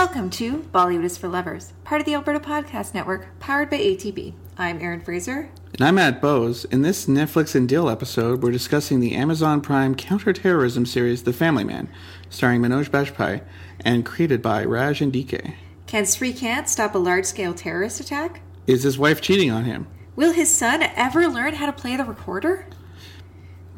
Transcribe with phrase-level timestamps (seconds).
[0.00, 4.32] Welcome to Bollywood is for Lovers, part of the Alberta Podcast Network, powered by ATB.
[4.56, 5.50] I'm Erin Fraser.
[5.74, 6.64] And I'm Matt Bose.
[6.64, 11.64] In this Netflix and Dil episode, we're discussing the Amazon Prime counterterrorism series The Family
[11.64, 11.86] Man,
[12.30, 13.42] starring Manoj Bajpayee
[13.80, 15.52] and created by Raj and DK.
[15.86, 18.40] Can Srikant stop a large scale terrorist attack?
[18.66, 19.86] Is his wife cheating on him?
[20.16, 22.64] Will his son ever learn how to play the recorder?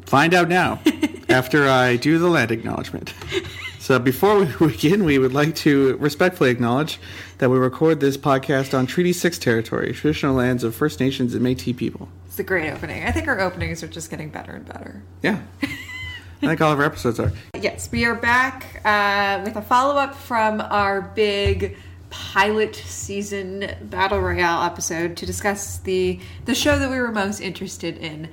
[0.05, 0.79] Find out now,
[1.27, 3.13] after I do the land acknowledgement.
[3.83, 7.01] So before we begin, we would like to respectfully acknowledge
[7.39, 11.45] that we record this podcast on Treaty 6 territory, traditional lands of First Nations and
[11.45, 12.07] Métis people.
[12.27, 13.03] It's a great opening.
[13.03, 15.03] I think our openings are just getting better and better.
[15.21, 15.41] Yeah.
[15.61, 17.33] I think all of our episodes are.
[17.59, 21.75] Yes, we are back uh, with a follow up from our big
[22.09, 27.97] pilot season battle royale episode to discuss the the show that we were most interested
[27.97, 28.29] in,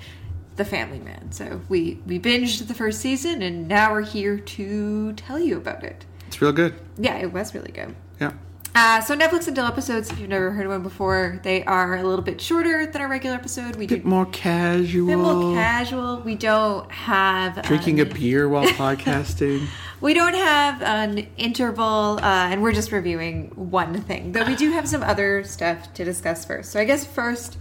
[0.56, 1.32] The Family Man.
[1.32, 5.84] So we we binged the first season, and now we're here to tell you about
[5.84, 6.04] it.
[6.28, 6.74] It's real good.
[6.98, 7.94] Yeah, it was really good.
[8.20, 8.32] Yeah.
[8.72, 11.96] Uh, so Netflix and Dil episodes, if you've never heard of one before, they are
[11.96, 13.74] a little bit shorter than our regular episode.
[13.74, 15.08] We do bit more casual.
[15.08, 16.20] bit more casual.
[16.20, 19.66] We don't have Drinking a um, beer while podcasting.
[20.00, 24.32] We don't have an interval, uh, and we're just reviewing one thing.
[24.32, 26.70] Though we do have some other stuff to discuss first.
[26.70, 27.58] So I guess first,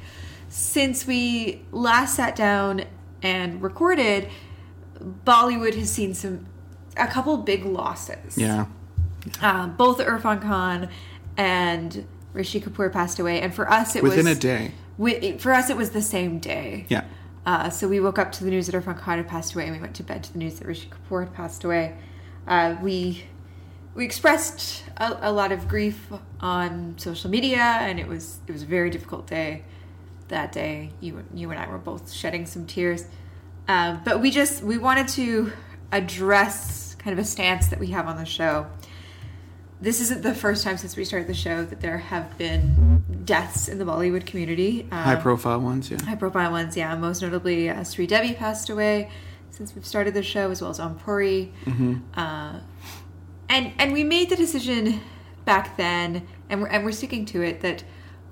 [0.50, 2.84] since we last sat down
[3.22, 4.28] and recorded,
[5.26, 6.46] Bollywood has seen some
[6.98, 8.38] a couple big losses.
[8.38, 8.66] Yeah.
[9.42, 10.90] Um, both Irrfan Khan
[11.38, 14.72] and Rishi Kapoor passed away, and for us it Within was within a day.
[14.98, 16.86] wi- for us it was the same day.
[16.90, 17.04] Yeah.
[17.46, 19.74] Uh, so we woke up to the news that Irrfan Khan had passed away, and
[19.76, 21.96] we went to bed to the news that Rishi Kapoor had passed away.
[22.48, 23.24] Uh, we
[23.96, 26.12] we expressed a, a lot of grief
[26.42, 29.64] on social media, and it was it was a very difficult day.
[30.30, 33.06] That day, you you and I were both shedding some tears,
[33.68, 35.52] uh, but we just we wanted to
[35.92, 38.68] address kind of a stance that we have on the show.
[39.82, 43.68] This isn't the first time since we started the show that there have been deaths
[43.68, 44.88] in the Bollywood community.
[44.92, 46.02] Um, High profile ones, yeah.
[46.04, 46.96] high profile ones, yeah.
[46.96, 49.10] Most notably, uh, Sri Devi passed away
[49.52, 51.52] since we've started the show, as well as Om Puri.
[52.14, 52.60] Uh,
[53.50, 55.02] and and we made the decision
[55.46, 57.84] back then, and we're and we're sticking to it that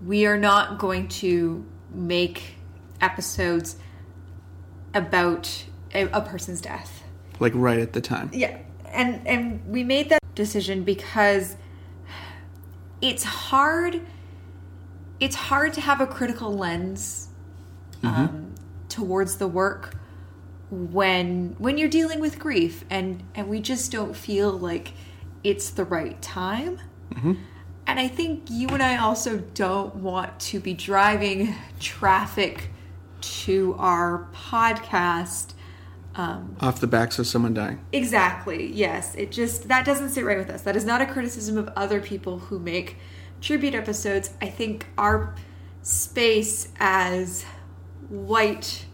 [0.06, 2.56] we are not going to make
[3.02, 3.78] episodes
[4.94, 7.04] about a, a person's death.
[7.40, 8.30] Like right at the time.
[8.34, 8.58] Yeah,
[8.92, 11.56] and and we made that decision because
[13.02, 14.02] it's hard.
[15.20, 17.30] It's hard to have a critical lens
[18.04, 18.54] um,
[18.90, 19.96] towards the work
[20.70, 24.94] when when you're dealing with grief, and and we just don't feel like
[25.44, 26.80] it's the right time.
[27.88, 32.70] And I think you and I also don't want to be driving traffic
[33.22, 35.54] to our podcast.
[36.16, 37.80] Um, Off the backs of someone dying.
[37.94, 38.72] Exactly.
[38.74, 39.16] Yes.
[39.16, 40.64] It just that doesn't sit right with us.
[40.64, 42.98] That is not a criticism of other people who make
[43.40, 44.32] tribute episodes.
[44.42, 45.34] I think our
[45.82, 47.46] space as
[48.10, 48.86] white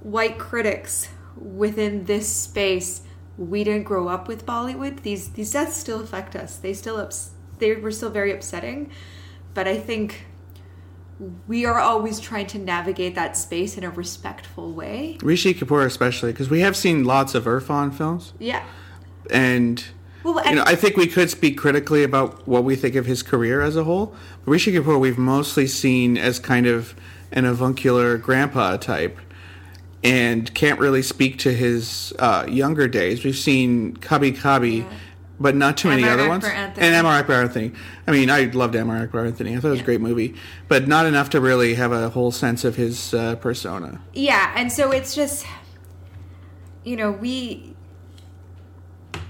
[0.00, 3.02] white critics within this space,
[3.36, 5.02] we didn't grow up with Bollywood.
[5.02, 6.56] These these deaths still affect us.
[6.56, 8.90] They still ups, they were still very upsetting,
[9.54, 10.24] but I think
[11.48, 15.18] we are always trying to navigate that space in a respectful way.
[15.22, 18.62] Rishi Kapoor especially, because we have seen lots of Irrfan films, Yeah.
[19.30, 19.84] and
[20.22, 23.22] Well, you know, I think we could speak critically about what we think of his
[23.22, 24.14] career as a whole.
[24.44, 26.94] But Rishi Kapoor, we've mostly seen as kind of
[27.32, 29.18] an avuncular grandpa type,
[30.04, 33.24] and can't really speak to his uh, younger days.
[33.24, 34.86] We've seen Kabhi Kabhie,
[35.40, 36.44] but not too many other ones.
[36.44, 36.86] Anthony.
[36.86, 37.72] And Amar Akbar Anthony.
[38.06, 39.56] I mean, I loved Amar Akbar Anthony.
[39.56, 40.34] I thought it was a great movie,
[40.68, 44.00] but not enough to really have a whole sense of his uh, persona.
[44.14, 45.46] yeah and so it's just
[46.84, 47.74] you know we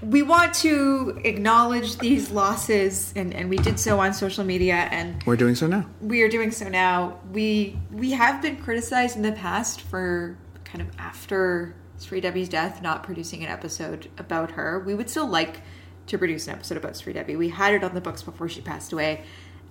[0.01, 5.21] we want to acknowledge these losses and, and we did so on social media and
[5.25, 5.85] We're doing so now.
[5.99, 10.81] we are doing so now we we have been criticized in the past for kind
[10.81, 15.61] of after Sri Devi's death not producing an episode about her we would still like
[16.09, 18.61] to produce an episode about Sri Devi we had it on the books before she
[18.61, 19.23] passed away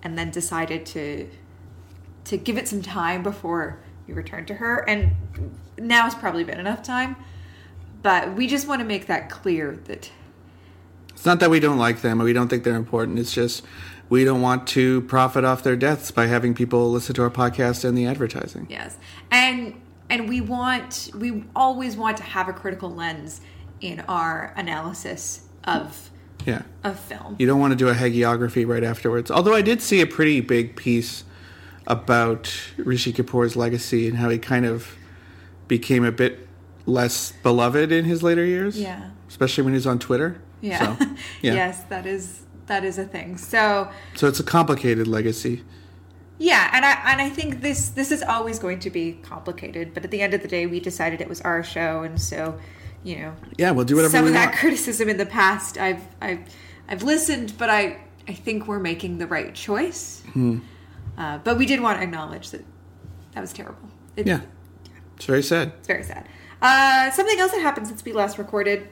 [0.02, 1.28] and then decided to
[2.24, 5.14] to give it some time before we returned to her and
[5.78, 7.16] now has probably been enough time
[8.02, 10.10] but we just want to make that clear that
[11.10, 13.18] It's not that we don't like them or we don't think they're important.
[13.18, 13.64] It's just
[14.08, 17.84] we don't want to profit off their deaths by having people listen to our podcast
[17.84, 18.66] and the advertising.
[18.70, 18.96] Yes,
[19.30, 23.40] and and we want we always want to have a critical lens
[23.80, 26.10] in our analysis of
[26.46, 26.62] Yeah.
[26.84, 27.36] of film.
[27.38, 29.30] You don't want to do a hagiography right afterwards.
[29.30, 31.24] Although I did see a pretty big piece
[31.86, 34.94] about Rishi Kapoor's legacy and how he kind of
[35.68, 36.46] became a bit
[36.86, 38.78] less beloved in his later years.
[38.80, 39.10] Yeah.
[39.28, 40.40] Especially when he's on Twitter.
[40.60, 40.96] Yeah.
[40.96, 41.06] So,
[41.42, 41.54] yeah.
[41.54, 43.36] yes, that is that is a thing.
[43.36, 45.64] So So it's a complicated legacy.
[46.38, 49.92] yeah, and I and I think this this is always going to be complicated.
[49.94, 52.58] But at the end of the day, we decided it was our show, and so
[53.04, 54.58] you know, Yeah, we'll do whatever some of that want.
[54.58, 56.40] criticism in the past, I've I've
[56.88, 60.22] I've listened, but I I think we're making the right choice.
[60.32, 60.58] Hmm.
[61.16, 62.64] Uh, but we did want to acknowledge that
[63.32, 63.88] that was terrible.
[64.16, 64.40] It, yeah.
[65.16, 65.72] It's very sad.
[65.78, 66.28] it's very sad.
[66.62, 68.88] Uh, something else that happened since we last recorded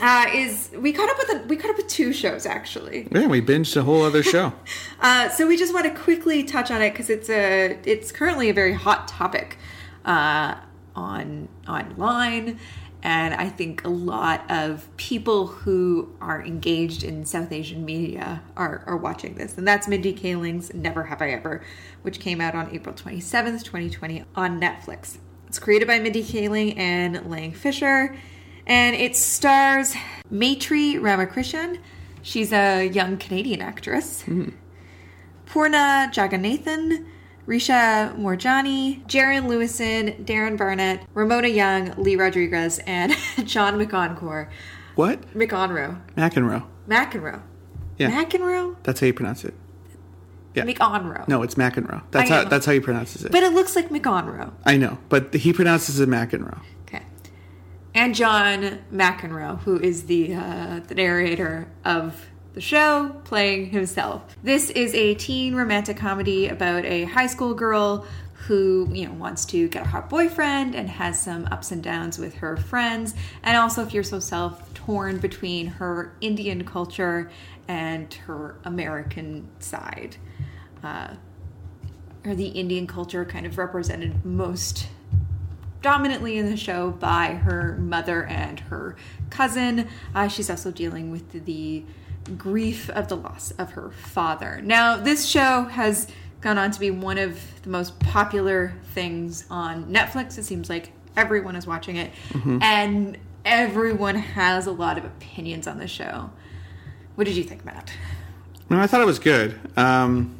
[0.00, 3.08] uh, is we caught up with a, we caught up with two shows actually.
[3.12, 4.52] Yeah, we binged a whole other show.
[5.00, 8.48] Uh, so we just want to quickly touch on it because it's a it's currently
[8.48, 9.58] a very hot topic
[10.06, 10.54] uh,
[10.96, 12.58] on online,
[13.04, 18.82] and I think a lot of people who are engaged in South Asian media are
[18.86, 21.62] are watching this, and that's Mindy Kaling's "Never Have I Ever,"
[22.02, 25.18] which came out on April twenty seventh, twenty twenty, on Netflix.
[25.46, 28.16] It's created by Mindy Kaling and Lang Fisher,
[28.66, 29.94] and it stars
[30.32, 31.78] Maitreyi Ramakrishnan.
[32.22, 34.22] She's a young Canadian actress.
[34.22, 34.48] Mm-hmm.
[35.46, 37.06] Poorna Jagannathan,
[37.46, 43.12] Richa Moorjani, Jaren Lewison, Darren Barnett, Ramona Young, Lee Rodriguez, and
[43.44, 44.48] John McEnroe.
[44.94, 45.20] What?
[45.34, 46.00] McEnroe.
[46.16, 46.64] McEnroe.
[46.88, 47.42] McEnroe.
[47.98, 48.10] Yeah.
[48.10, 48.76] McEnroe?
[48.82, 49.54] That's how you pronounce it.
[50.54, 50.64] Yeah.
[50.64, 51.26] McEnroe.
[51.28, 52.02] No, it's McEnroe.
[52.12, 53.32] That's how that's how he pronounces it.
[53.32, 54.52] But it looks like McEnroe.
[54.64, 56.60] I know, but he pronounces it McEnroe.
[56.82, 57.02] Okay.
[57.92, 64.36] And John McEnroe, who is the uh, the narrator of the show, playing himself.
[64.42, 68.06] This is a teen romantic comedy about a high school girl
[68.46, 72.18] who you know wants to get a hot boyfriend and has some ups and downs
[72.18, 77.30] with her friends, and also feels herself torn between her Indian culture
[77.66, 80.16] and her American side.
[80.82, 81.14] Uh,
[82.24, 84.88] or the Indian culture kind of represented most
[85.82, 88.96] dominantly in the show by her mother and her
[89.28, 89.88] cousin.
[90.14, 91.84] Uh, she's also dealing with the
[92.38, 94.60] grief of the loss of her father.
[94.62, 96.06] Now, this show has
[96.40, 100.36] gone on to be one of the most popular things on Netflix.
[100.38, 102.10] It seems like everyone is watching it,
[102.60, 106.30] and everyone has a lot of opinions on the show.
[107.14, 107.92] What did you think, Matt?
[108.70, 109.58] No, I thought it was good.
[109.76, 110.34] Um,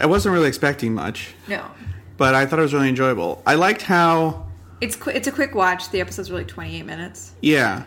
[0.00, 1.64] I wasn't really expecting much, No.
[2.16, 3.42] but I thought it was really enjoyable.
[3.46, 4.46] I liked how,
[4.80, 5.90] It's qu- it's a quick watch.
[5.90, 7.32] The episodes were like 28 minutes.
[7.40, 7.84] yeah,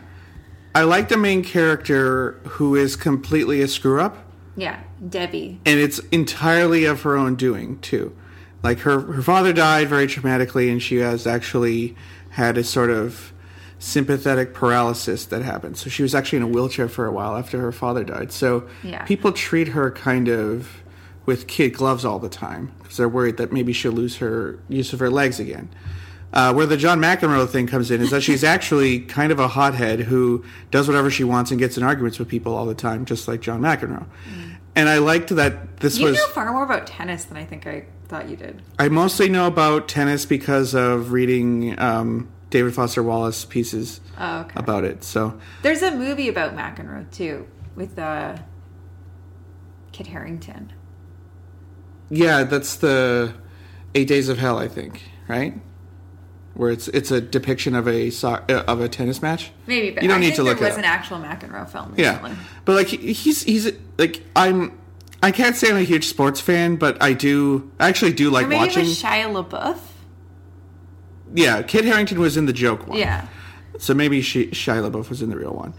[0.74, 4.16] I like the main character who is completely a screw up,
[4.56, 5.60] Yeah, Debbie.
[5.64, 8.14] and it's entirely of her own doing too.
[8.62, 11.94] Like her her father died very traumatically, and she has actually
[12.30, 13.32] had a sort of
[13.78, 15.76] sympathetic paralysis that happened.
[15.76, 18.32] So she was actually in a wheelchair for a while after her father died.
[18.32, 19.04] So Yeah.
[19.04, 20.82] people treat her kind of
[21.26, 24.92] with kid gloves all the time because they're worried that maybe she'll lose her use
[24.92, 25.68] of her legs again.
[26.34, 29.46] Uh, where the John McEnroe thing comes in is that she's actually kind of a
[29.46, 33.04] hothead who does whatever she wants and gets in arguments with people all the time,
[33.04, 34.04] just like John McEnroe.
[34.74, 36.16] And I liked that this You was.
[36.16, 38.62] know far more about tennis than I think I thought you did.
[38.80, 44.54] I mostly know about tennis because of reading um, David Foster Wallace pieces Oh, okay.
[44.56, 45.04] about it.
[45.04, 48.38] So There's a movie about McEnroe too, with uh,
[49.92, 50.72] Kit Harington.
[52.10, 53.34] yeah, that's the
[53.94, 55.54] Eight Days of Hell, I think, right?
[56.54, 59.50] Where it's it's a depiction of a so- uh, of a tennis match.
[59.66, 60.78] Maybe, but you don't I need think to look there it was up.
[60.78, 62.36] an actual McEnroe film Yeah, recently.
[62.64, 64.78] but like he- he's he's like I'm.
[65.22, 68.44] I can't say I'm a huge sports fan, but I do I actually do like
[68.46, 68.84] Or maybe watching.
[68.84, 69.78] it was Shia LaBeouf.
[71.34, 72.98] yeah, Kit Harington was in the joke one.
[72.98, 73.26] Yeah.
[73.78, 75.74] So maybe she, Shia LaBeouf was in the real one.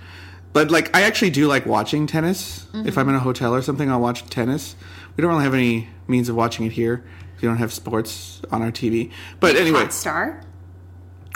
[0.51, 2.65] But like, I actually do like watching tennis.
[2.73, 2.87] Mm-hmm.
[2.87, 4.75] If I'm in a hotel or something, I'll watch tennis.
[5.15, 7.05] We don't really have any means of watching it here.
[7.41, 9.11] We don't have sports on our TV.
[9.39, 10.41] But anyway, Star.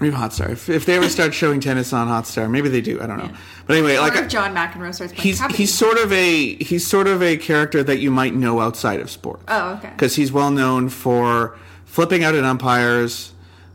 [0.01, 0.50] We have Hotstar.
[0.50, 3.01] If, if they ever start showing tennis on Hotstar, maybe they do.
[3.01, 3.32] I don't know.
[3.68, 6.56] But anyway, like or I- if John McEnroe starts playing he's he's sort of a
[6.56, 9.44] he's sort of a character that you might know outside of sports.
[9.48, 9.89] Oh, okay.
[9.89, 13.34] Because he's well known for flipping out at umpires,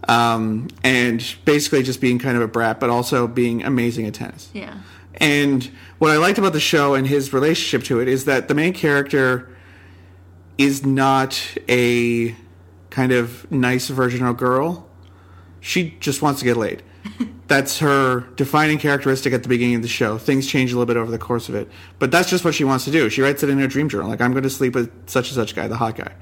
[0.08, 4.50] um, and basically just being kind of a brat, but also being amazing at tennis.
[4.54, 4.78] Yeah.
[5.16, 8.54] And what I liked about the show and his relationship to it is that the
[8.54, 9.48] main character
[10.58, 12.34] is not a
[12.90, 14.88] kind of nice virginal girl.
[15.64, 16.82] She just wants to get laid.
[17.46, 20.18] that's her defining characteristic at the beginning of the show.
[20.18, 22.64] Things change a little bit over the course of it, but that's just what she
[22.64, 23.08] wants to do.
[23.08, 25.36] She writes it in her dream journal, like I'm going to sleep with such and
[25.36, 26.12] such guy, the hot guy,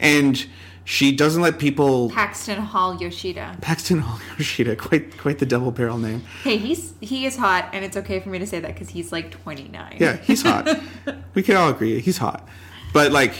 [0.00, 0.44] and
[0.82, 2.10] she doesn't let people.
[2.10, 3.58] Paxton Hall Yoshida.
[3.60, 6.24] Paxton Hall Yoshida, quite quite the double barrel name.
[6.42, 9.12] Hey, he's he is hot, and it's okay for me to say that because he's
[9.12, 9.98] like 29.
[10.00, 10.80] Yeah, he's hot.
[11.34, 12.48] we can all agree he's hot.
[12.92, 13.34] But like,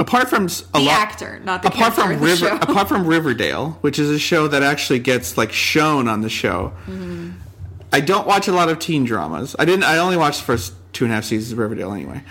[0.00, 3.98] apart from a the lot, actor, not the apart from River, apart from Riverdale, which
[3.98, 6.72] is a show that actually gets like shown on the show.
[6.86, 7.30] Mm-hmm.
[7.92, 9.54] I don't watch a lot of teen dramas.
[9.58, 9.84] I didn't.
[9.84, 12.22] I only watched the first two and a half seasons of Riverdale anyway.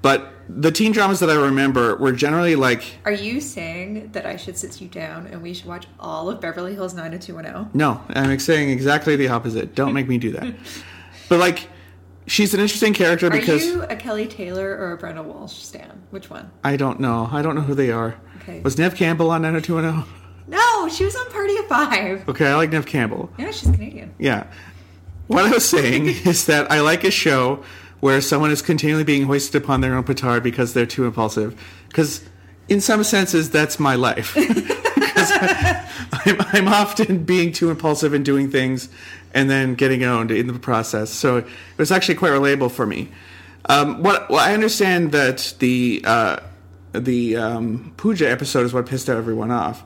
[0.00, 4.36] But the teen dramas that I remember were generally like Are you saying that I
[4.36, 7.70] should sit you down and we should watch all of Beverly Hills 90210?
[7.74, 9.74] no, I'm saying exactly the opposite.
[9.74, 10.54] Don't make me do that.
[11.28, 11.68] but like,
[12.28, 16.02] she's an interesting character Are because you a Kelly Taylor or a Brenda Walsh stan?
[16.10, 16.50] Which one?
[16.62, 17.28] I don't know.
[17.30, 18.14] I don't know who they are.
[18.42, 18.60] Okay.
[18.60, 20.14] Was Neve Campbell on 90210?
[20.48, 22.28] No, she was on Party of Five.
[22.28, 23.30] Okay, I like Neve Campbell.
[23.38, 24.14] Yeah, she's Canadian.
[24.18, 24.46] Yeah.
[25.26, 27.62] What I was saying is that I like a show
[28.00, 31.60] where someone is continually being hoisted upon their own petard because they're too impulsive.
[31.88, 32.24] Because
[32.68, 34.36] in some senses, that's my life.
[36.12, 38.88] I'm, I'm often being too impulsive and doing things
[39.34, 41.10] and then getting owned in the process.
[41.10, 43.08] So it was actually quite relatable for me.
[43.66, 46.36] Um, what well, I understand that the uh,
[46.92, 49.84] the um, Pooja episode is what pissed everyone off,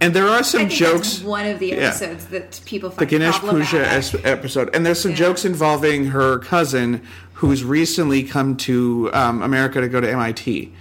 [0.00, 1.14] and there are some jokes.
[1.14, 1.74] that's one of the Yeah.
[1.76, 3.90] episodes that people the find Ganesh Puja
[4.24, 5.16] episode, and there's some Yeah.
[5.18, 7.00] jokes involving her cousin
[7.34, 10.72] who's recently come to um, America to go to MIT,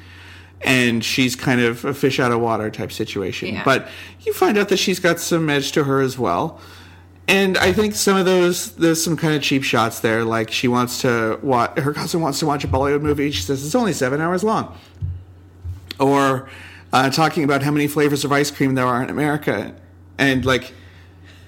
[0.62, 3.54] and she's kind of a fish out of water type situation.
[3.54, 3.62] Yeah.
[3.64, 3.88] But
[4.26, 6.60] you find out that she's got some edge to her as well.
[7.28, 10.24] And I think some of those there's some kind of cheap shots there.
[10.24, 13.32] Like she wants to watch her cousin wants to watch a Bollywood movie.
[13.32, 14.78] She says it's only seven hours long.
[16.00, 16.48] Or
[16.94, 19.74] uh, talking about how many flavors of ice cream there are in America,
[20.18, 20.74] and like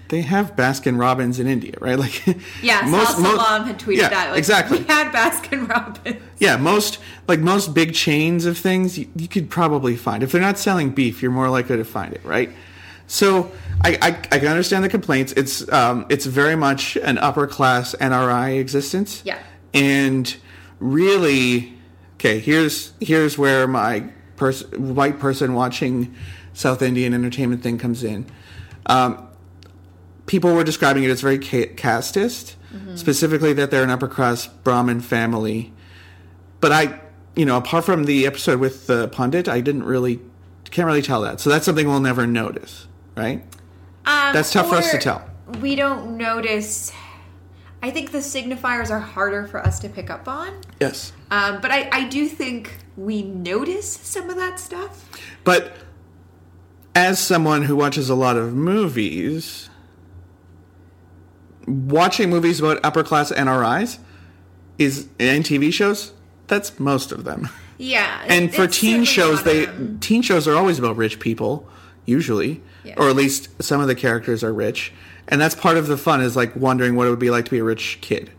[0.10, 1.98] they have Baskin Robbins in India, right?
[2.00, 2.26] Like
[2.62, 4.30] Yeah, Sal mo- Salam had tweeted yeah, that.
[4.30, 4.80] Like, exactly.
[4.80, 6.22] We had Baskin Robbins.
[6.40, 10.24] Yeah, most like most big chains of things you, you could probably find.
[10.24, 12.50] If they're not selling beef, you're more likely to find it, right?
[13.08, 15.32] So I, I, I can understand the complaints.
[15.34, 19.22] It's um, it's very much an upper class NRI existence.
[19.26, 19.40] Yeah.
[19.74, 20.36] And
[20.80, 21.78] really,
[22.16, 26.16] okay, here's here's where my pers- white person watching
[26.54, 28.26] South Indian entertainment thing comes in.
[28.88, 29.28] Um,
[30.26, 32.56] people were describing it as very ca- casteist,
[32.96, 35.74] specifically that they're an upper class Brahmin family.
[36.60, 37.00] But I,
[37.36, 40.20] you know, apart from the episode with the pundit, I didn't really,
[40.72, 41.40] can't really tell that.
[41.40, 42.87] So that's something we'll never notice,
[43.18, 43.42] right?
[44.06, 45.28] Um, That's tough for us to tell.
[45.62, 46.92] We don't notice.
[47.82, 50.62] I think the signifiers are harder for us to pick up on.
[50.80, 51.12] Yes.
[51.30, 55.10] Um, but I, I do think we notice some of that stuff.
[55.44, 55.74] But
[56.96, 59.70] as someone who watches a lot of movies,
[61.68, 64.00] watching movies about upper class NRIs
[64.78, 66.14] is and TV shows.
[66.48, 67.50] That's most of them.
[67.78, 68.24] Yeah.
[68.28, 69.68] And for teen shows, they
[70.00, 71.68] teen shows are always about rich people,
[72.08, 72.96] usually, Yeah.
[72.98, 74.92] or at least some of the characters are rich,
[75.28, 77.52] and that's part of the fun is like wondering what it would be like to
[77.52, 78.32] be a rich kid.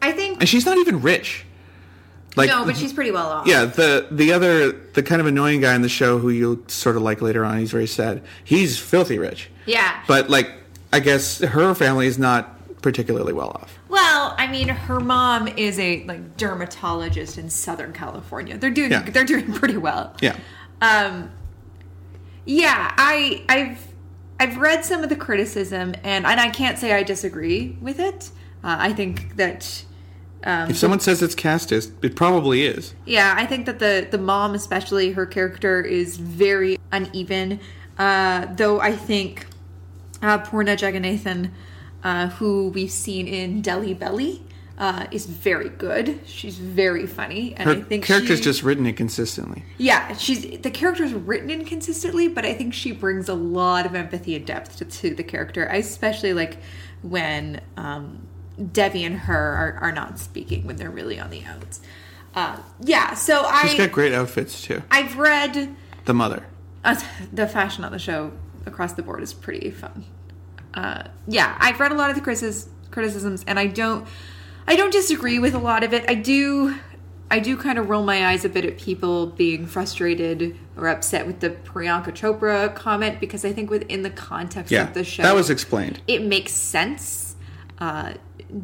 [0.00, 0.38] I think.
[0.40, 1.44] And she's not even rich.
[2.36, 3.46] Like no, but she's pretty well off.
[3.46, 6.96] yeah, the the other the kind of annoying guy in the show who you'll sort
[6.96, 8.22] of like later on, he's very sad.
[8.44, 9.48] He's filthy rich.
[9.64, 10.02] Yeah.
[10.06, 10.50] But like
[10.92, 13.78] I guess her family is not particularly well off.
[13.88, 18.58] Well, I mean, her mom is a like dermatologist in Southern California.
[18.58, 19.02] They're doing Yeah.
[19.08, 20.14] they're doing pretty well.
[20.20, 20.36] Yeah.
[20.82, 21.30] Um,
[22.46, 23.86] yeah, I I've
[24.40, 28.30] I've read some of the criticism, and and I can't say I disagree with it.
[28.64, 29.84] Uh, I think that.
[30.44, 32.94] Um, If someone says it's casteist, it probably is.
[33.04, 37.58] yeah, I think that the the mom, especially her character, is very uneven.
[37.98, 39.46] Uh, though I think
[40.22, 41.50] uh, Poorna Jagannathan,
[42.04, 44.42] uh, who we've seen in Delhi Belly,
[44.78, 46.20] uh, is very good.
[46.26, 49.64] She's very funny, and Her I think character's she- just written inconsistently.
[49.78, 54.36] yeah, she's the character's written inconsistently, but I think she brings a lot of empathy
[54.36, 55.68] and depth to, to the character.
[55.70, 56.58] I especially like
[57.02, 58.26] when um,
[58.72, 61.80] Devi and her are, are not speaking when they're really on the outs.
[62.34, 64.82] Uh, yeah, so She's I she's got great outfits too.
[64.90, 66.44] I've read The mother.
[66.84, 67.00] uh,
[67.32, 68.30] the fashion on the show
[68.66, 70.04] across the board is pretty fun.
[70.74, 74.06] Uh, yeah, I've read a lot of the criticis- criticisms, and I don't,
[74.68, 76.04] I don't disagree with a lot of it.
[76.08, 76.76] I do,
[77.30, 81.26] I do kind of roll my eyes a bit at people being frustrated or upset
[81.26, 84.88] with the Priyanka Chopra comment because I think within the context Yeah.
[84.88, 86.00] of the show, That was explained.
[86.08, 87.36] it makes sense.
[87.78, 88.14] Uh,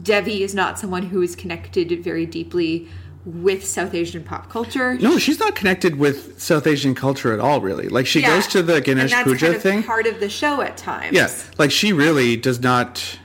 [0.02, 2.88] Devi is not someone who is connected very deeply
[3.25, 4.94] with South Asian pop culture.
[4.97, 7.88] No, she's not connected with South Asian culture at all, really.
[7.88, 8.35] Like she Yeah.
[8.35, 9.82] goes to the Ganesh Puja kind of thing.
[9.85, 11.12] part of the show at times.
[11.16, 11.28] Yeah,
[11.59, 13.18] like she really does not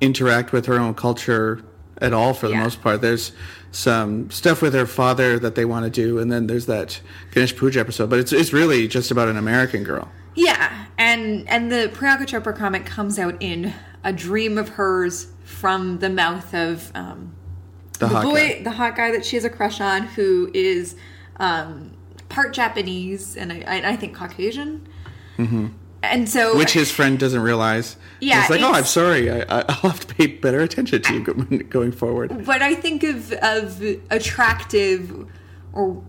[0.00, 1.60] interact with her own culture
[2.00, 2.62] at all for the Yeah.
[2.64, 3.00] most part.
[3.00, 3.32] There's
[3.72, 7.00] some stuff with her father that they want to do, and then there's that
[7.32, 8.08] Ganesh Puja episode.
[8.10, 10.10] But it's it's really just about an American girl.
[10.34, 13.72] Yeah, and and the Priyanka Chopra comment comes out in
[14.04, 17.32] a dream of hers from the mouth of um,
[17.98, 18.62] The, the boy, guy.
[18.62, 20.94] the hot guy that she has a crush on, who is
[21.38, 21.92] um,
[22.28, 24.86] part Japanese and I, I I think Caucasian.
[25.38, 25.66] Mm-hmm.
[26.10, 27.96] And so which his friend doesn't realize.
[28.20, 29.30] Yeah, it's like, oh, I'm sorry.
[29.30, 31.22] I, I- I'll have to pay better attention to you
[31.64, 32.46] going forward.
[32.46, 35.26] when I think of of attractive
[35.72, 36.02] or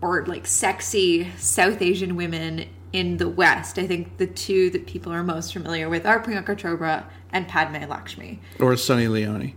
[0.00, 5.12] or like sexy South Asian women in the West, I think the two that people
[5.12, 8.40] are most familiar with are Priyanka Chopra and Padma Lakshmi.
[8.60, 9.52] Or Sunny Leone.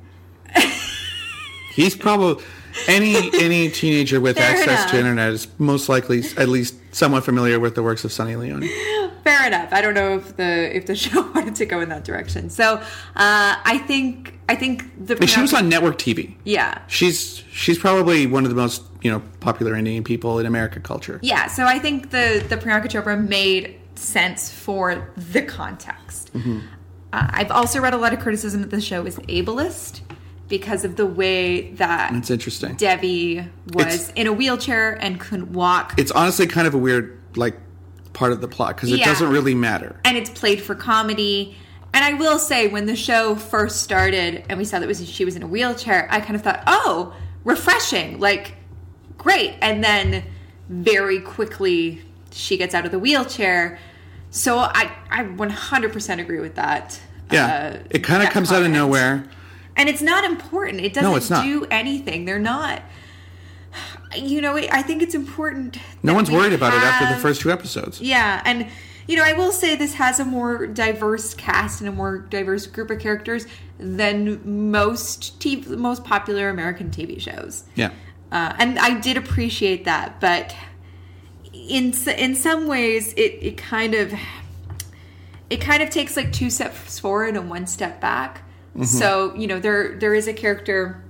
[1.74, 2.44] He's probably
[2.88, 4.92] any any teenager with Fair access enough.
[4.92, 8.68] to internet is most likely at least somewhat familiar with the works of Sunny Leone.
[9.24, 9.72] Fair enough.
[9.72, 12.50] I don't know if the if the show wanted to go in that direction.
[12.50, 12.84] So uh,
[13.16, 16.36] I think I think the But she was on network TV.
[16.44, 20.82] yeah She's she's probably one of the most you know popular Indian people in American
[20.82, 21.20] culture.
[21.22, 21.48] yeah.
[21.48, 26.34] So I think the the Priyanka Chopra made sense for the context.
[26.34, 26.60] Mm-hmm.
[27.14, 30.00] Uh, I've also read a lot of criticism that the show is ableist
[30.52, 32.76] because of the way that It's interesting.
[32.76, 35.94] Devi was It's- in a wheelchair and couldn't walk.
[35.98, 37.58] It's honestly kind of a weird like
[38.14, 39.06] part of the plot because it Yeah.
[39.06, 39.96] doesn't really matter.
[40.04, 41.56] and it's played for comedy.
[41.94, 45.24] And I will say, when the show first started and we saw that was she
[45.26, 47.14] was in a wheelchair, I kind of thought, "Oh,
[47.46, 48.20] refreshing!
[48.20, 48.56] Like,
[49.18, 50.24] great!" And then
[50.70, 53.80] very quickly she gets out of the wheelchair.
[54.30, 57.00] So I I 100% agree with that.
[57.32, 59.24] Yeah, uh, it kind of comes out of nowhere.
[59.76, 60.82] And it's not important.
[60.82, 62.26] It doesn't No, do anything.
[62.26, 62.82] They're not.
[64.18, 65.78] You know, I think it's important.
[66.04, 68.02] No one's worried about it after the first two episodes.
[68.02, 68.68] yeah, and
[69.08, 72.68] you know, I will say this has a more diverse cast and a more diverse
[72.68, 73.46] group of characters
[73.80, 77.64] than most TV, most popular American TV shows.
[77.76, 77.92] Yeah.
[78.32, 80.56] Uh, and I did appreciate that, but
[81.54, 84.14] in in some ways, it it kind of
[85.50, 88.44] it kind of takes like two steps forward and one step back.
[88.84, 91.04] So you know, there there is a character,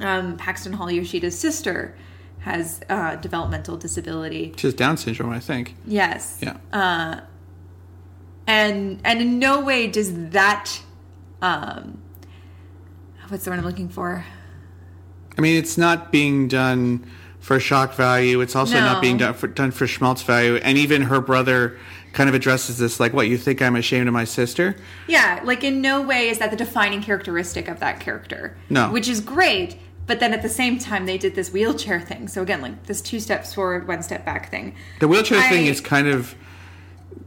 [0.00, 1.96] um, Paxton Hall Yoshida's sister,
[2.40, 4.52] has uh, developmental disability.
[4.56, 5.76] She has Down syndrome, I think.
[5.86, 6.40] Yes.
[6.42, 6.56] Yeah.
[6.72, 7.20] Uh,
[8.46, 10.80] and and in no way does that
[11.42, 12.02] um
[13.28, 14.24] what's the word I'm looking for?
[15.36, 17.08] I mean, it's not being done
[17.38, 18.40] for shock value.
[18.40, 18.80] It's also No.
[18.80, 20.56] not being done for, done for schmaltz value.
[20.56, 21.78] And even her brother
[22.12, 24.76] kind of addresses this like, what, you think I'm ashamed of my sister?
[25.06, 28.56] Yeah, like in no way is that the defining characteristic of that character.
[28.70, 28.90] No.
[28.90, 32.28] Which is great, but then at the same time they did this wheelchair thing.
[32.28, 34.74] So again, like this two steps forward, one step back thing.
[35.00, 36.34] The wheelchair thing is kind of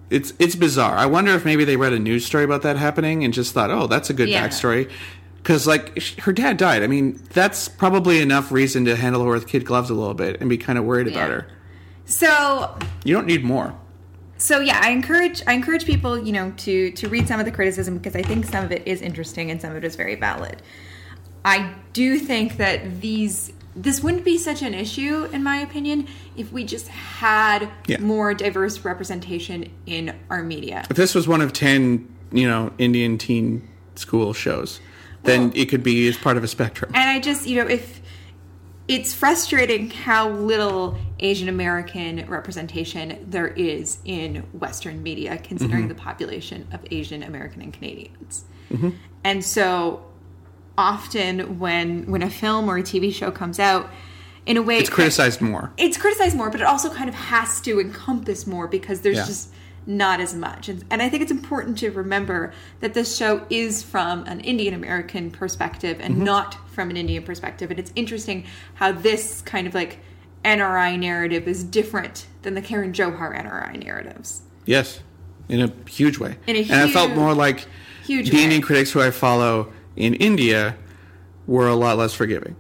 [0.10, 0.96] it's it's bizarre.
[0.98, 3.72] I wonder if maybe they read a news story about that happening and just thought,
[3.72, 4.46] "Oh, that's a good Yeah.
[4.46, 4.90] backstory."
[5.38, 6.84] Because like her dad died.
[6.84, 10.40] I mean, that's probably enough reason to handle her with kid gloves a little bit
[10.42, 11.48] and be kind of worried about her.
[12.06, 13.74] So You don't need more.
[14.42, 17.52] So yeah, I encourage I encourage people, you know, to to read some of the
[17.52, 20.16] criticism because I think some of it is interesting and some of it is very
[20.16, 20.62] valid.
[21.46, 26.52] I do think that these this wouldn't be such an issue in my opinion if
[26.52, 28.00] we just had Yeah.
[28.00, 30.86] more diverse representation in our media.
[30.90, 34.80] If this was one of ten, you know, Indian teen school shows,
[35.24, 36.92] then Well- it could be as part of a spectrum.
[36.96, 38.01] And I just, you know, if
[38.92, 45.88] it's frustrating how little Asian American representation there is in Western media, considering mm-hmm.
[45.90, 48.44] the population of Asian American and Canadians.
[48.70, 48.90] Mm-hmm.
[49.24, 50.04] And so
[50.78, 53.90] often when when a film or a TV show comes out,
[54.46, 55.72] in a way It's criticized more.
[55.78, 59.26] it's criticized more, but it also kind of has to encompass more because there's Yeah.
[59.26, 59.54] just
[59.86, 60.70] not as much.
[60.70, 64.74] And, and I think it's important to remember that this show is from an Indian
[64.74, 66.24] American perspective and Mm-hmm.
[66.24, 67.72] not from an Indian perspective.
[67.72, 70.00] And it's interesting how this kind of like
[70.46, 74.42] NRI narrative is different than the Karan Johar NRI narratives.
[74.66, 75.02] Yes,
[75.50, 76.38] in a huge way.
[76.48, 77.68] In a and I felt more like
[78.06, 78.44] huge the way.
[78.44, 80.76] Indian critics who I follow in India
[81.48, 82.56] were a lot less forgiving.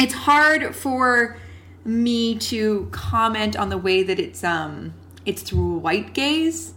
[0.00, 1.36] it's hard for
[1.84, 4.92] me to comment on the way that it's um
[5.28, 6.72] it's through white gaze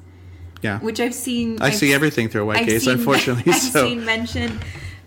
[0.61, 1.61] Yeah, which I've seen.
[1.61, 3.51] I I've see everything through a white I've gaze, seen- unfortunately.
[3.51, 4.59] I've so seen mentioned,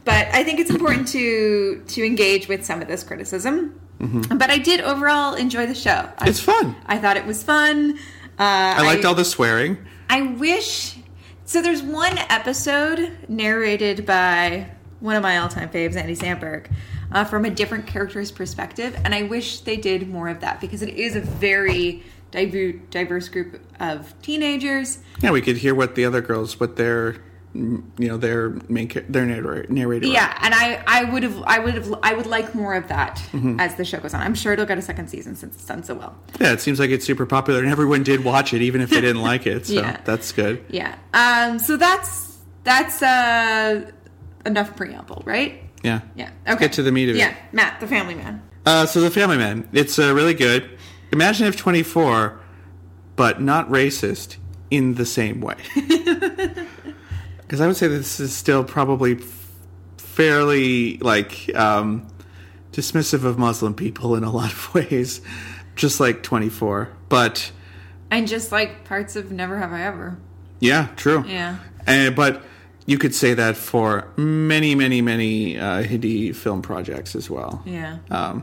[0.04, 3.80] but I think it's important to to engage with some of this criticism.
[4.28, 5.90] But I did overall enjoy the show.
[5.90, 6.28] I, Mm-hmm.
[6.28, 6.76] it's fun.
[6.84, 7.96] I thought it was fun.
[8.38, 9.78] Uh, I liked all the swearing.
[10.10, 10.96] I wish.
[11.46, 16.66] So there's one episode narrated by one of my all-time faves, Andy Samberg,
[17.12, 20.82] uh, from a different character's perspective, and I wish they did more of that because
[20.82, 22.02] it is a very
[22.34, 24.98] diverse group of teenagers.
[25.22, 27.16] Yeah, we could hear what the other girls, what their,
[27.54, 29.66] you know, their main their narrator.
[29.68, 32.88] narrator Yeah, and I, I would have, I would have, I would like more of
[32.88, 33.60] that Mm-hmm.
[33.60, 34.20] as the show goes on.
[34.20, 36.16] I'm sure it'll get a second season since it's done so well.
[36.40, 39.00] Yeah, it seems like it's super popular, and everyone did watch it, even if they
[39.00, 39.66] didn't like it.
[39.66, 40.00] So Yeah.
[40.04, 40.64] that's good.
[40.68, 40.96] Yeah.
[41.12, 41.58] Um.
[41.58, 43.90] So that's that's uh
[44.44, 45.62] enough preamble, right?
[45.82, 46.00] Yeah.
[46.16, 46.24] Yeah.
[46.28, 46.34] Okay.
[46.48, 47.28] Let's get to the meat of yeah.
[47.28, 47.30] it.
[47.30, 48.42] Yeah matt, the Family Man.
[48.66, 50.73] Uh, so the Family Man, it's uh, really good.
[51.14, 52.40] Imagine if 24,
[53.14, 54.36] but not racist,
[54.68, 55.54] in the same way.
[57.38, 59.20] Because I would say this is still probably
[59.98, 62.08] fairly like um,
[62.72, 65.20] dismissive of Muslim people in a lot of ways,
[65.76, 66.88] just like 24.
[67.10, 67.52] But
[68.10, 70.16] And just like parts of Never Have I Ever.
[70.58, 71.22] yeah, true.
[71.28, 71.58] Yeah.
[71.86, 72.42] Uh, but
[72.86, 77.62] you could say that for many, many, many uh, Hindi film projects as well.
[77.66, 77.98] Yeah.
[78.10, 78.42] Um,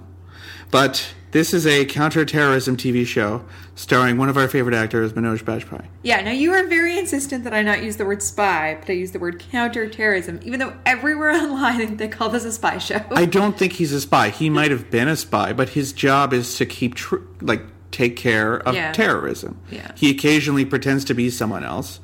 [0.70, 3.44] but this is a counterterrorism TV show
[3.76, 5.86] starring one of our favorite actors, Manoj Bajpayee.
[6.04, 8.94] Yeah, now you are very insistent that I not use the word spy, but I
[8.94, 13.02] use the word counterterrorism, even though everywhere online they call this a spy show.
[13.12, 14.30] I don't think he's a spy.
[14.30, 18.16] He might have been a spy, but his job is to keep tr- like take
[18.16, 18.92] care of Yeah.
[18.94, 19.60] terrorism.
[19.70, 19.92] Yeah.
[19.96, 22.00] He occasionally pretends to be someone else,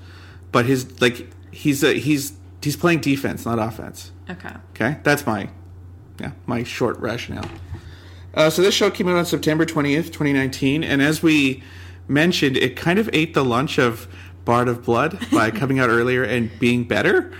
[0.52, 4.12] but his like he's a, he's he's playing defense, not offense.
[4.30, 4.54] okay.
[4.72, 5.50] Okay, that's my
[6.20, 7.50] yeah my short rationale.
[8.38, 11.64] Uh, so this show came out on September twentieth, twenty nineteen, and as we
[12.08, 14.08] mentioned, it kind of ate the lunch of
[14.46, 17.34] Bard of Blood by coming out earlier and being better.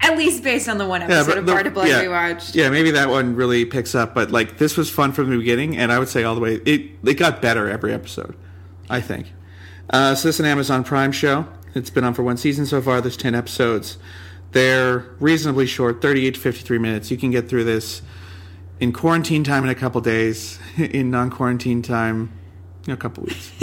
[0.00, 2.54] At least based on the one episode of the- Bard of Blood yeah, we watched.
[2.54, 5.76] Yeah, maybe that one really picks up, but like this was fun from the beginning,
[5.76, 8.34] and I would say all the way it it got better every episode.
[8.90, 9.32] I think.
[9.88, 11.46] Uh, so this is an Amazon Prime show.
[11.76, 13.00] It's been on for one season so far.
[13.00, 13.98] There's ten episodes.
[14.50, 17.10] They're reasonably short, 38 to 53 minutes.
[17.10, 18.02] You can get through this
[18.80, 22.32] in quarantine time in a couple days, in non-quarantine time
[22.86, 23.52] in a couple weeks.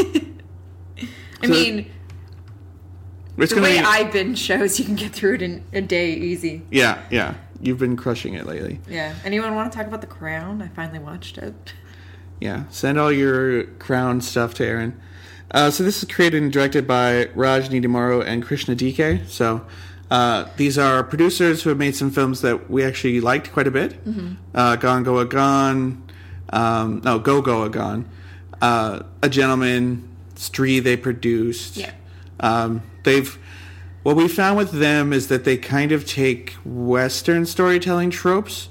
[1.44, 1.92] I mean,
[3.38, 6.14] It's the way be, I binge shows, you can get through it in a day
[6.14, 6.64] easy.
[6.72, 7.36] yeah, yeah.
[7.64, 8.80] You've been crushing it lately.
[8.90, 9.14] Yeah.
[9.24, 10.64] Anyone want to talk about The Crown?
[10.64, 11.74] I finally watched it.
[12.40, 15.00] Yeah, send all your crown stuff to Erin.
[15.52, 19.28] Uh, so this is created and directed by Raj Nidimoru and Krishna DK.
[19.28, 19.64] So
[20.12, 23.72] uh, these are producers who have made some films that we actually liked quite a
[23.72, 23.98] bit.
[24.54, 26.04] Uh, Gone Go Gone,
[26.50, 28.10] um, no Go Goa Gone,
[28.62, 31.78] uh, A Gentleman, Stree they produced.
[31.78, 31.94] Yeah.
[32.42, 33.40] Um, they've
[34.04, 38.68] what we found with them is that they kind of take Western storytelling tropes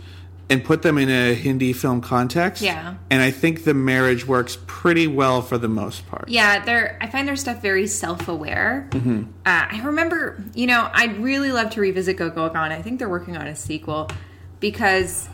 [0.50, 2.60] and put them in a Hindi film context.
[2.60, 2.96] Yeah.
[3.08, 6.28] And I think the marriage works pretty well for the most part.
[6.28, 6.98] Yeah, they're.
[7.00, 8.88] I find their stuff very self-aware.
[8.90, 9.22] Mm-hmm.
[9.46, 12.72] Uh, I remember, you know, I'd really love to revisit Go Goa Gone.
[12.72, 14.10] I think they're working on a sequel
[14.58, 15.28] because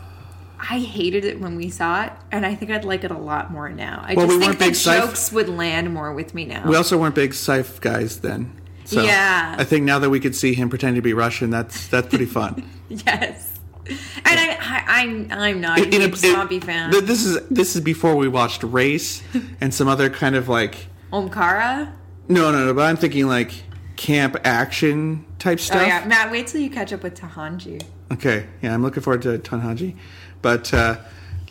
[0.59, 3.51] I hated it when we saw it, and I think I'd like it a lot
[3.51, 4.03] more now.
[4.05, 6.67] I Well, just we think the sci- jokes would land more with me now.
[6.67, 8.53] We also weren't big sci guys then.
[8.85, 9.55] So Yeah.
[9.57, 12.25] I think now that we could see him pretending to be Russian, that's that's pretty
[12.25, 12.63] fun.
[12.89, 13.56] yes,
[13.89, 16.91] and I, I, I'm I'm not a In a- it- zombie fan.
[16.91, 19.21] th- This is this is before we watched Race
[19.61, 21.91] and some other kind of like Omkara.
[22.27, 23.51] no no no, but I'm thinking like
[23.95, 25.81] camp action type stuff.
[25.81, 26.31] Oh yeah, Matt.
[26.31, 27.81] Wait till you catch up with Tanhaji.
[28.11, 29.95] Okay, yeah, I'm looking forward to Tanhaji,
[30.41, 30.97] but uh,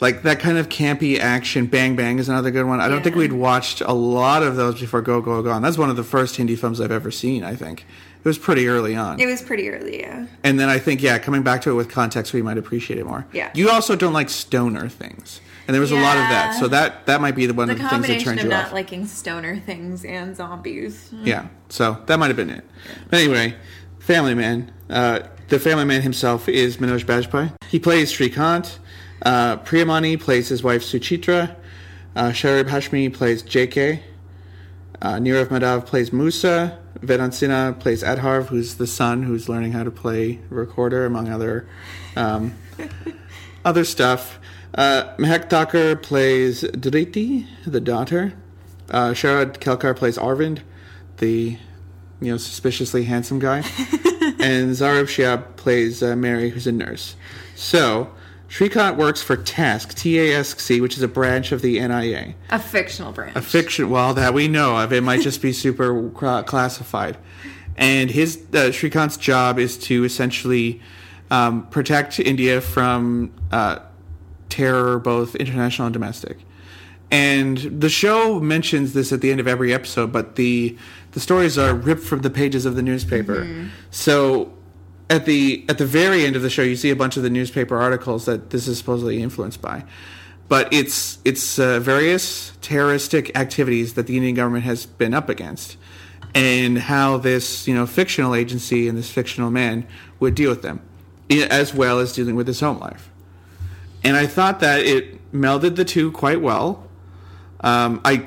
[0.01, 2.81] like that kind of campy action, Bang Bang is another good one.
[2.81, 5.63] I don't think we'd watched a lot of those before Go Goa Gone.
[5.63, 7.43] That's one of the first Hindi films I've ever seen.
[7.45, 7.85] I think
[8.27, 10.27] it was pretty early on, It was pretty early, yeah.
[10.43, 13.07] and then I think yeah, coming back to it with context, we might appreciate it
[13.07, 13.25] more.
[13.33, 13.51] Yeah.
[13.55, 17.07] you also don't like stoner things, and there was a lot of that, so that
[17.07, 18.67] that might be the one The of the things that combination turned of you not
[18.67, 18.73] off.
[18.73, 21.11] liking stoner things and zombies.
[21.13, 22.65] Yeah, so that might have been it.
[23.11, 23.55] But anyway,
[24.01, 24.73] Family Man.
[24.91, 27.53] Uh, the Family Man himself is Manoj Bajpayee.
[27.69, 28.79] He plays Srikant.
[29.23, 31.55] Uh, Priyamani plays his wife Suchitra.
[32.17, 34.01] Uh, Sharib Hashmi plays JK.
[35.01, 36.79] Uh, Neeraj Madhav plays Musa.
[37.01, 41.69] Vedant Sinha plays Atharv, who's the son who's learning how to play recorder, among other
[42.17, 42.55] um,
[43.65, 44.39] other stuff.
[44.75, 48.35] Uh, Mehak Thakur plays Dhriti, the daughter.
[48.91, 50.61] Uh, Sharad Kelkar plays Arvind,
[51.19, 51.59] the
[52.21, 53.59] you know suspiciously handsome guy,
[54.39, 57.17] and Zarab Shiab plays uh, Mary, who's a nurse.
[57.55, 58.11] So
[58.49, 62.35] Shrikant works for TASC, T-A-S-C, which is a branch of the NIA.
[62.51, 63.37] A fictional branch.
[63.37, 64.93] A fiction, well, that we know of.
[64.93, 67.19] It might just be super classified.
[67.77, 70.81] And his uh, Shrikant's job is to essentially
[71.31, 73.81] um, protect India from uh,
[74.49, 76.39] terror, both international and domestic.
[77.11, 80.77] And the show mentions this at the end of every episode, but the
[81.13, 83.69] the stories are ripped from the pages of the newspaper.
[83.91, 84.53] So
[85.09, 87.31] at the at the very end of the show, you see a bunch of the
[87.31, 89.85] newspaper articles that this is supposedly influenced by.
[90.49, 95.77] But it's it's uh, various terroristic activities that the Indian government has been up against,
[96.35, 99.87] and how this you know fictional agency and this fictional man
[100.21, 100.81] would deal with them,
[101.31, 103.11] as well as dealing with his home life.
[104.05, 106.87] And I thought that it melded the two quite well.
[107.61, 108.27] Um, I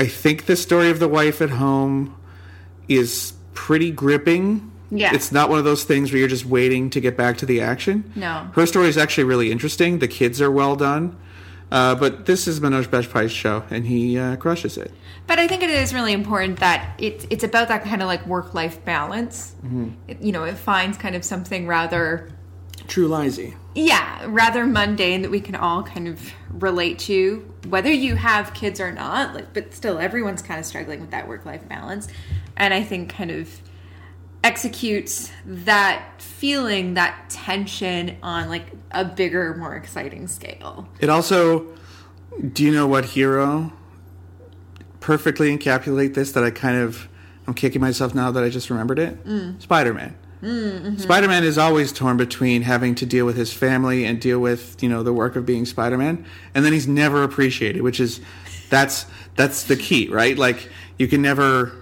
[0.00, 2.16] I think the story of the wife at home
[2.88, 4.72] is pretty gripping.
[4.90, 5.14] Yeah.
[5.14, 7.60] It's not one of those things where you're just waiting to get back to the
[7.60, 8.10] action.
[8.16, 8.48] No.
[8.54, 9.98] Her story is actually really interesting.
[9.98, 11.16] The kids are well done.
[11.70, 14.90] Uh, but this is Manoj Bajpayee's show, and he uh, crushes it.
[15.26, 18.26] But I think it is really important that it's it's about that kind of like
[18.26, 19.54] work life balance.
[20.06, 22.30] It, you know, it finds kind of something rather
[22.86, 23.54] True Liesy.
[23.74, 28.80] yeah, rather mundane that we can all kind of relate to, whether you have kids
[28.80, 29.34] or not.
[29.34, 32.08] Like, but still, everyone's kind of struggling with that work life balance,
[32.56, 33.60] and I think kind of
[34.48, 40.88] executes that feeling, that tension on like a bigger, more exciting scale.
[41.00, 41.66] It also,
[42.54, 43.70] do you know what hero
[45.00, 46.32] perfectly encapsulate this?
[46.32, 47.08] That I kind of,
[47.46, 49.22] I'm kicking myself now that I just remembered it.
[49.26, 49.60] Mm.
[49.60, 50.16] Spider Man.
[50.96, 54.80] Spider Man is always torn between having to deal with his family and deal with
[54.82, 58.20] you know the work of being Spider Man, and then he's never appreciated, which is
[58.70, 59.04] that's
[59.36, 60.38] that's the key, right?
[60.38, 61.72] Like you can never.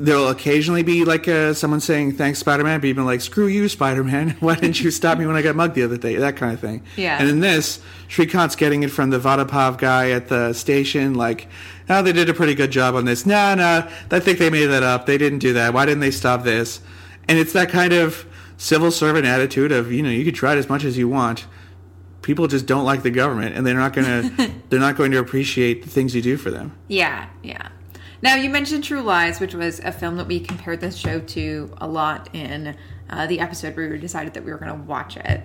[0.00, 3.68] There'll occasionally be like uh, someone saying thanks Spider Man, but even like screw you
[3.68, 6.16] Spider Man, why didn't you stop me when I got mugged the other day?
[6.16, 6.82] That kind of thing.
[6.96, 7.18] Yeah.
[7.20, 11.48] And in this, Shrikant's getting it from the vadapav guy at the station, like,
[11.88, 13.26] oh, they did a pretty good job on this.
[13.26, 15.06] Nah, nah, I think they made that up.
[15.06, 15.74] They didn't do that.
[15.74, 16.80] Why didn't they stop this?
[17.28, 20.58] And it's that kind of civil servant attitude of, you know, you could try it
[20.58, 21.46] as much as you want.
[22.22, 24.30] People just don't like the government, and they're not gonna,
[24.68, 26.76] they're not going to appreciate the things you do for them.
[26.88, 27.68] Yeah, yeah.
[28.22, 31.72] Now you mentioned True Lies, which was a film that we compared this show to
[31.78, 32.76] a lot in
[33.08, 35.42] uh, the episode where we decided that we were going to watch it.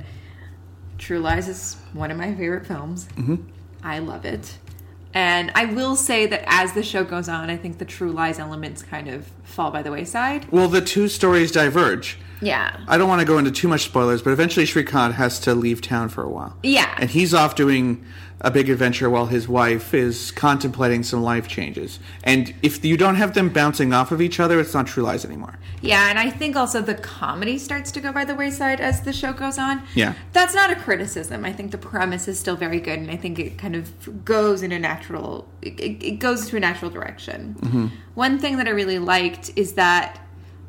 [0.97, 3.07] True Lies is one of my favorite films.
[3.15, 3.35] Mm-hmm.
[3.83, 4.57] I love it.
[5.13, 8.39] And I will say that as the show goes on, I think the True Lies
[8.39, 10.51] elements kind of fall by the wayside.
[10.51, 12.17] Well, the two stories diverge.
[12.41, 12.77] Yeah.
[12.89, 15.81] I don't want to go into too much spoilers, but eventually Shrikant has to leave
[15.81, 16.57] town for a while.
[16.63, 16.93] Yeah.
[16.99, 18.05] And he's off doing
[18.41, 21.99] a big adventure while his wife is contemplating some life changes.
[22.23, 25.23] And if you don't have them bouncing off of each other, it's not True Lies
[25.23, 25.57] anymore.
[25.81, 29.13] Yeah, and I think also the comedy starts to go by the wayside as the
[29.13, 29.83] show goes on.
[29.93, 30.15] Yeah.
[30.33, 31.45] That's not a criticism.
[31.45, 34.61] I think the premise is still very good, and I think it kind of goes
[34.61, 37.55] in a natural, it, it goes to a natural direction.
[37.59, 37.87] Mm-hmm.
[38.15, 40.19] One thing that I really liked is that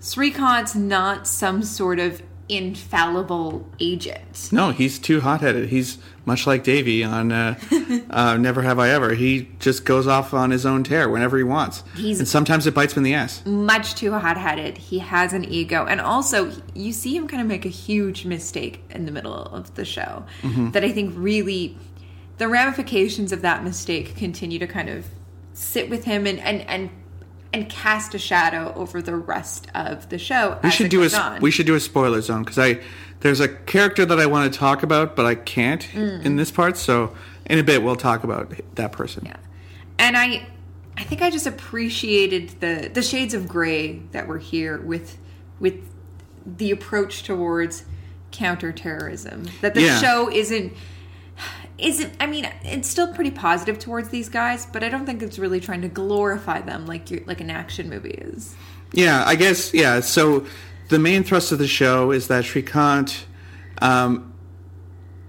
[0.00, 4.50] Srikant's not some sort of infallible agent.
[4.52, 5.68] No, he's too hot headed.
[5.68, 7.58] He's much like Devi on uh,
[8.10, 9.14] uh, Never Have I Ever.
[9.14, 11.82] He just goes off on his own tear whenever he wants.
[11.96, 13.44] He's- and sometimes it bites him in the ass.
[13.46, 14.78] Much too hot headed.
[14.78, 15.86] He has an ego.
[15.86, 19.74] And also, you see him kind of make a huge mistake in the middle of
[19.74, 20.24] the show
[20.72, 21.76] that I think really,
[22.38, 25.06] the ramifications of that mistake continue to kind of
[25.54, 26.90] sit with him and, and, and,
[27.56, 30.58] and cast a shadow over the rest of the show.
[30.62, 31.40] We should do a on.
[31.40, 32.80] we should do a spoiler zone because I
[33.20, 36.24] there's a character that I want to talk about, but I can't Mm.
[36.24, 36.76] in this part.
[36.76, 37.14] So
[37.46, 39.24] in a bit, we'll talk about that person.
[39.24, 39.36] Yeah.
[39.98, 40.46] And I
[40.98, 45.16] I think I just appreciated the the shades of gray that were here with
[45.58, 45.76] with
[46.46, 47.84] the approach towards
[48.32, 49.46] counterterrorism.
[49.62, 50.00] That the Yeah.
[50.00, 50.72] show isn't
[51.78, 55.38] isn't I mean it's still pretty positive towards these guys, but I don't think it's
[55.38, 58.54] really trying to glorify them like you like an action movie is.
[58.92, 59.74] Yeah, I guess.
[59.74, 60.00] Yeah.
[60.00, 60.46] So
[60.88, 63.24] the main thrust of the show is that Shrikant,
[63.82, 64.32] um,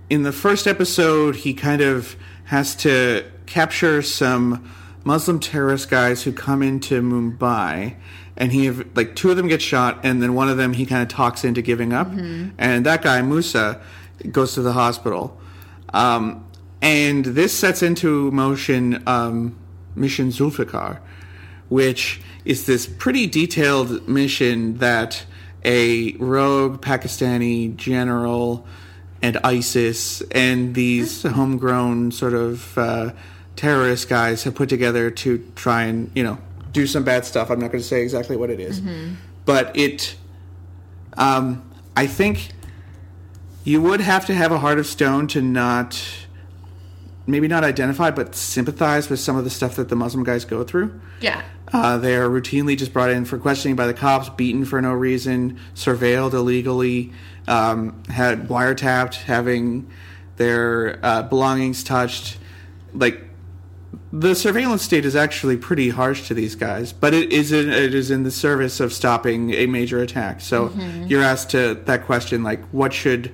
[0.10, 4.72] in the first episode, he kind of has to capture some
[5.04, 7.96] Muslim terrorist guys who come into Mumbai,
[8.38, 10.86] and he have, like two of them get shot, and then one of them he
[10.86, 12.08] kind of talks into giving up,
[12.58, 13.82] and that guy Musa
[14.32, 15.40] goes to the hospital.
[15.94, 16.46] Um,
[16.82, 19.58] and this sets into motion um,
[19.96, 21.00] Mission Zulfikar,
[21.70, 25.26] which is this pretty detailed mission that
[25.66, 28.66] a rogue Pakistani general
[29.22, 33.12] and ISIS and these homegrown sort of uh,
[33.56, 36.38] terrorist guys have put together to try and, you know,
[36.72, 37.50] do some bad stuff.
[37.50, 38.80] I'm not going to say exactly what it is.
[39.46, 40.16] But it,
[41.18, 42.50] um, I think
[43.68, 46.02] you would have to have a heart of stone to not
[47.26, 50.64] maybe not identify but sympathize with some of the stuff that the muslim guys go
[50.64, 51.42] through Yeah.
[51.74, 54.94] uh, they are routinely just brought in for questioning by the cops beaten for no
[54.94, 57.12] reason surveilled illegally
[57.50, 59.90] um, had wiretapped having
[60.38, 62.38] their uh, belongings touched
[62.94, 63.22] like
[64.14, 67.94] the surveillance state is actually pretty harsh to these guys, but it is in, it
[67.94, 70.40] is in the service of stopping a major attack.
[70.40, 70.72] So
[71.08, 73.34] you're asked to that question like what should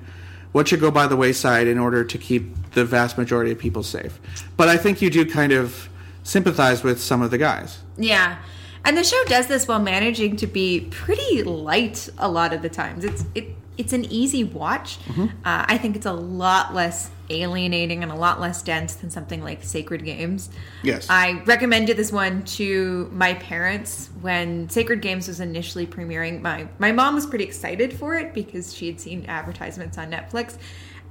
[0.54, 3.82] what should go by the wayside in order to keep the vast majority of people
[3.82, 4.20] safe.
[4.56, 5.88] But I think you do kind of
[6.22, 7.80] sympathize with some of the guys.
[7.96, 8.38] Yeah.
[8.84, 12.68] And the show does this while managing to be pretty light a lot of the
[12.68, 13.04] times.
[13.04, 14.98] It's it it's an easy watch.
[15.18, 19.42] Uh, I think it's a lot less alienating and a lot less dense than something
[19.42, 20.50] like Sacred Games.
[20.82, 21.06] Yes.
[21.10, 26.40] I recommended this one to my parents when Sacred Games was initially premiering.
[26.42, 30.56] My my mom was pretty excited for it because she had seen advertisements on Netflix.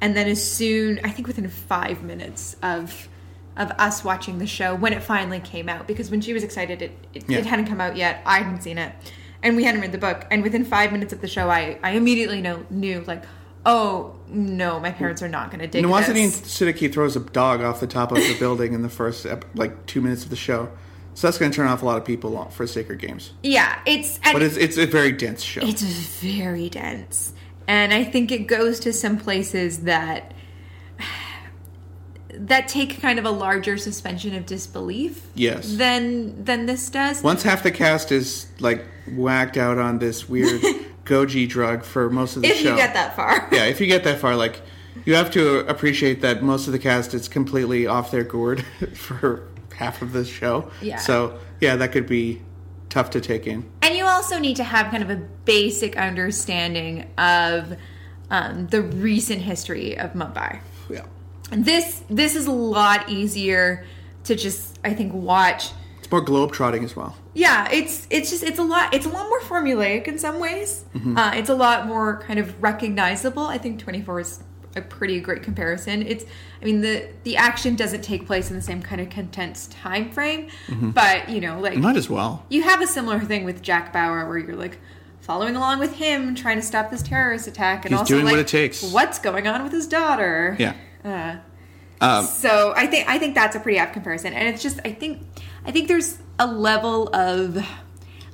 [0.02, 3.08] And then as soon, I think within 5 minutes of
[3.56, 6.82] of us watching the show when it finally came out because when she was excited
[6.82, 7.38] it it, Yeah.
[7.38, 8.92] it hadn't come out yet i hadn't seen it
[9.44, 11.92] and we hadn't read the book and within five minutes of the show i i
[11.92, 13.24] immediately know knew like
[13.66, 17.62] oh no my parents are not going to dig Nawazuddin this Siddiqui throws a dog
[17.62, 20.70] off the top of the building in the first like two minutes of the show,
[21.14, 23.32] so that's going to turn off a lot of people for Sacred Games.
[23.44, 25.62] yeah it's But it's it's a very dense show.
[25.62, 27.34] It's very dense.
[27.68, 30.33] And I think it goes to some places that
[32.38, 35.76] that take kind of a larger suspension of disbelief Yes.
[35.76, 37.22] than than this does.
[37.24, 40.62] Once half the cast is like whacked out on this weird
[41.06, 42.72] goji drug for most of the if show.
[42.72, 43.48] you get that far.
[43.52, 44.62] Yeah, if you get that far, like
[45.06, 48.64] you have to appreciate that most of the cast is completely off their gourd
[48.96, 50.72] for half of the show.
[50.82, 50.98] Yeah.
[50.98, 52.42] So yeah, that could be
[52.90, 53.70] tough to take in.
[53.82, 55.16] And you also need to have kind of a
[55.46, 57.76] basic understanding of
[58.30, 60.60] um, the recent history of Mumbai.
[60.90, 61.06] Yeah.
[61.58, 63.86] This this is a lot easier
[64.26, 67.16] to just I think watch It's more globetrotting as well.
[67.34, 70.86] yeah it's it's just it's a lot it's a lot more formulaic in some ways
[71.18, 74.44] uh, it's a lot more kind of recognizable i think 24 is
[74.76, 76.26] a pretty great comparison it's
[76.62, 80.10] i mean the the action doesn't take place in the same kind of condensed time
[80.12, 80.48] frame
[80.94, 82.46] but you know like Might as well.
[82.50, 84.78] you have a similar thing with jack bauer where you're like
[85.22, 88.34] following along with him trying to stop this terrorist attack and He's also doing what
[88.34, 88.84] like, it takes.
[88.84, 90.74] what's going on with his daughter Yeah.
[91.04, 91.38] Uh,
[92.02, 94.92] Um, so I think I think that's a pretty apt comparison, and it's just I
[94.92, 95.22] think
[95.66, 97.64] I think there's a level of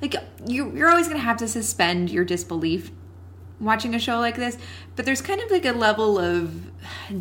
[0.02, 2.90] like you you're always gonna have to suspend your disbelief
[3.60, 4.56] watching a show like this,
[4.96, 6.70] but there's kind of like a level of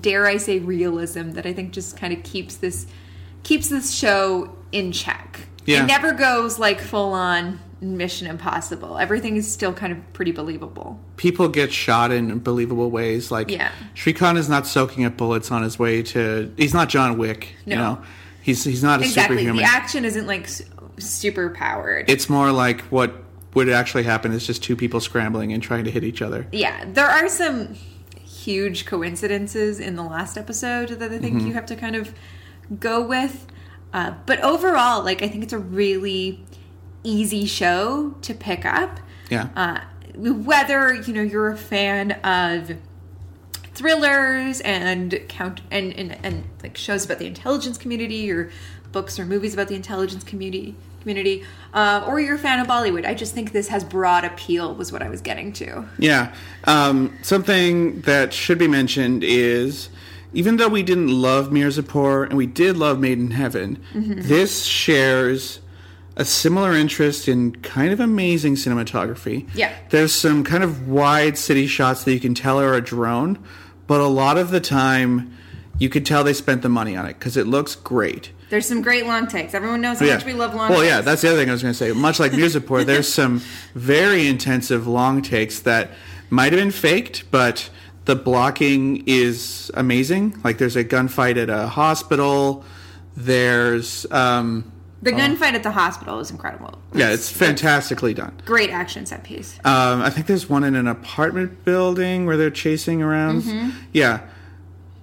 [0.02, 2.88] dare I say realism that I think just kind of keeps this
[3.44, 5.48] keeps this show in check.
[5.66, 5.84] Yeah.
[5.84, 8.98] It never goes like full on Mission Impossible.
[8.98, 11.00] Everything is still kind of pretty believable.
[11.18, 13.32] people get shot in believable ways.
[13.32, 13.72] Like Yeah.
[13.96, 16.52] Shrikant is not soaking up bullets on his way to.
[16.58, 17.56] He's not John Wick.
[17.66, 17.82] You No.
[17.96, 18.02] know,
[18.42, 19.38] he's he's not a Exactly.
[19.38, 19.64] superhuman.
[19.64, 20.50] The action isn't like
[20.98, 22.10] super powered.
[22.10, 23.14] it's more like what
[23.54, 26.46] would actually happen is just two people scrambling and trying to hit each other.
[26.52, 27.76] yeah, there are some
[28.24, 31.48] huge coincidences in the last episode that I think Mm-hmm.
[31.48, 32.14] you have to kind of
[32.80, 33.48] go with.
[33.94, 36.44] Uh, but overall, like I think it's a really
[37.04, 39.00] easy show to pick up.
[39.30, 39.50] Yeah.
[39.56, 39.80] Uh,
[40.16, 42.72] whether you know you're a fan of
[43.74, 48.50] thrillers and count and, and and like shows about the intelligence community or
[48.92, 53.06] books or movies about the intelligence community community uh, or you're a fan of bollywood
[53.06, 56.34] i just think this has broad appeal was what i was getting to Yeah.
[56.66, 59.90] Um, something that should be mentioned is
[60.34, 64.22] even though we didn't love Mirzapur and we did love Made in Heaven, Mm-hmm.
[64.28, 65.60] this shares
[66.20, 69.48] a similar interest in kind of amazing cinematography.
[69.56, 69.74] Yeah.
[69.90, 73.40] There's some kind of wide city shots that you can tell are a drone,
[73.88, 75.36] but a lot of the time
[75.80, 78.32] you could tell they spent the money on it because it looks great.
[78.50, 80.16] there's some great long takes everyone knows how Yeah.
[80.16, 81.78] much we love long well, takes yeah, that's the other thing I was going to
[81.78, 81.92] say.
[81.94, 83.42] Much like Mirzapur, there's some
[83.76, 85.92] very intensive long takes that
[86.30, 87.70] might have been faked, but
[88.06, 90.36] the blocking is amazing.
[90.44, 92.66] Like there's a gunfight at a hospital.
[93.16, 98.34] There's um, the gunfight at the hospital is incredible yeah, it's fantastically done.
[98.46, 102.52] great action set piece Um, I think there's one in an apartment building where they're
[102.52, 103.44] chasing around.
[103.94, 104.22] Yeah.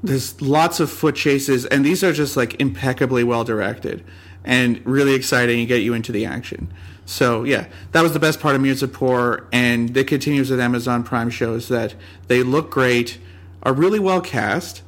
[0.03, 4.05] There's lots of foot chases, and these are just like impeccably well directed
[4.45, 6.73] and really exciting and get you into the action.
[7.05, 11.31] So, yeah, that was the best part of Mirzapur, and it continues with Amazon Prime
[11.31, 11.95] shows that
[12.29, 13.19] they look great,
[13.63, 14.83] are really well cast,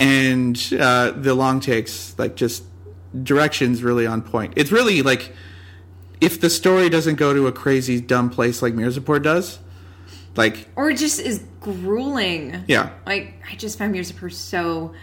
[0.00, 2.64] and uh, the long takes, like, just
[3.22, 4.54] directions really on point.
[4.56, 5.32] It's really like
[6.20, 9.58] if the story doesn't go to a crazy dumb place like Mirzapur does,
[10.36, 14.94] like or it just is grueling yeah, like I just found Mirzapur so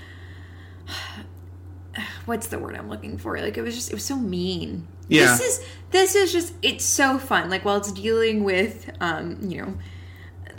[2.26, 3.38] what's the word I'm looking for?
[3.40, 4.88] Like it was just it was so mean.
[5.08, 5.38] Yeah.
[5.38, 7.50] This is this is just it's so fun.
[7.50, 9.78] Like while it's dealing with um, you know,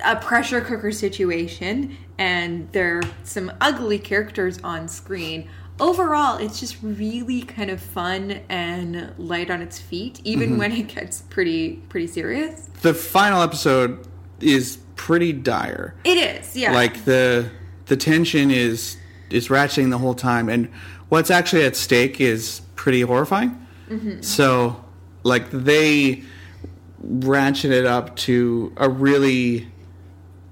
[0.04, 5.48] a pressure cooker situation and there are some ugly characters on screen.
[5.80, 10.58] Overall, it's just really kind of fun and light on its feet, even Mm-hmm.
[10.58, 12.68] when it gets pretty pretty serious.
[12.82, 14.06] the final episode
[14.40, 15.94] is pretty dire.
[16.04, 16.72] It is, yeah.
[16.72, 17.50] Like the
[17.86, 18.96] the tension is
[19.30, 20.68] is ratcheting the whole time, and
[21.08, 23.60] what's actually at stake is pretty horrifying.
[24.22, 24.82] So,
[25.24, 26.22] like they
[27.00, 29.68] ratchet it up to a really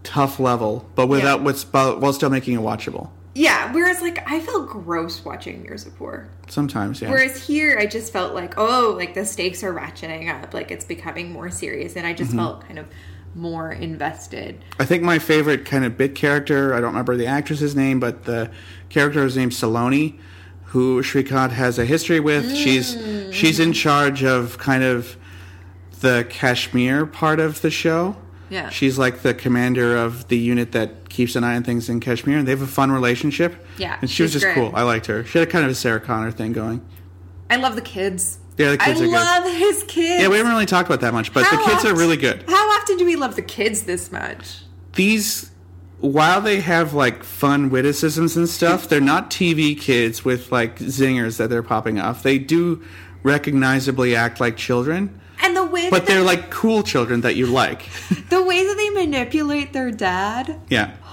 [0.03, 1.45] tough level, but without Yeah.
[1.45, 3.09] what's while still making it watchable.
[3.35, 3.73] Yeah.
[3.73, 6.29] Whereas, like, I felt gross watching Mirzapur.
[6.49, 7.11] Sometimes, yeah.
[7.11, 10.85] Whereas here, I just felt like, oh, like the stakes are ratcheting up, like it's
[10.85, 12.41] becoming more serious, and I just mm-hmm.
[12.41, 12.87] felt kind of
[13.35, 14.63] more invested.
[14.79, 18.25] I think my favorite kind of bit character, I don't remember the actress's name, but
[18.25, 18.51] the
[18.89, 20.19] character is named Saloni,
[20.67, 22.55] who Shrikant has a history with.
[22.55, 22.93] She's
[23.35, 23.75] she's in mm.
[23.75, 25.17] charge of kind of
[26.01, 28.17] the Kashmir part of the show.
[28.53, 28.69] Yeah.
[28.69, 32.39] She's like the commander of the unit that keeps an eye on things in Kashmir,
[32.39, 33.55] and they have a fun relationship.
[33.79, 34.55] Yeah, and she was just great.
[34.55, 34.73] cool.
[34.75, 35.25] I liked her.
[35.25, 36.85] She had a kind of a Sarah Connor thing going.
[37.49, 38.39] I love the kids.
[38.59, 39.15] Yeah, the kids I are good.
[39.17, 40.23] I love his kids.
[40.23, 42.45] Yeah, we haven't really talked about that much, but How the kids are really good.
[42.47, 44.59] How often do we love the kids this much?
[44.95, 45.51] These,
[46.01, 51.39] while they have like fun witticisms and stuff, they're not TV kids with like zingers
[51.39, 52.23] that they're popping off.
[52.23, 52.85] They do
[53.23, 57.87] recognizably act like children, And the but they're like cool children that you like.
[58.31, 60.59] the way that they manipulate their dad.
[60.71, 60.97] yeah.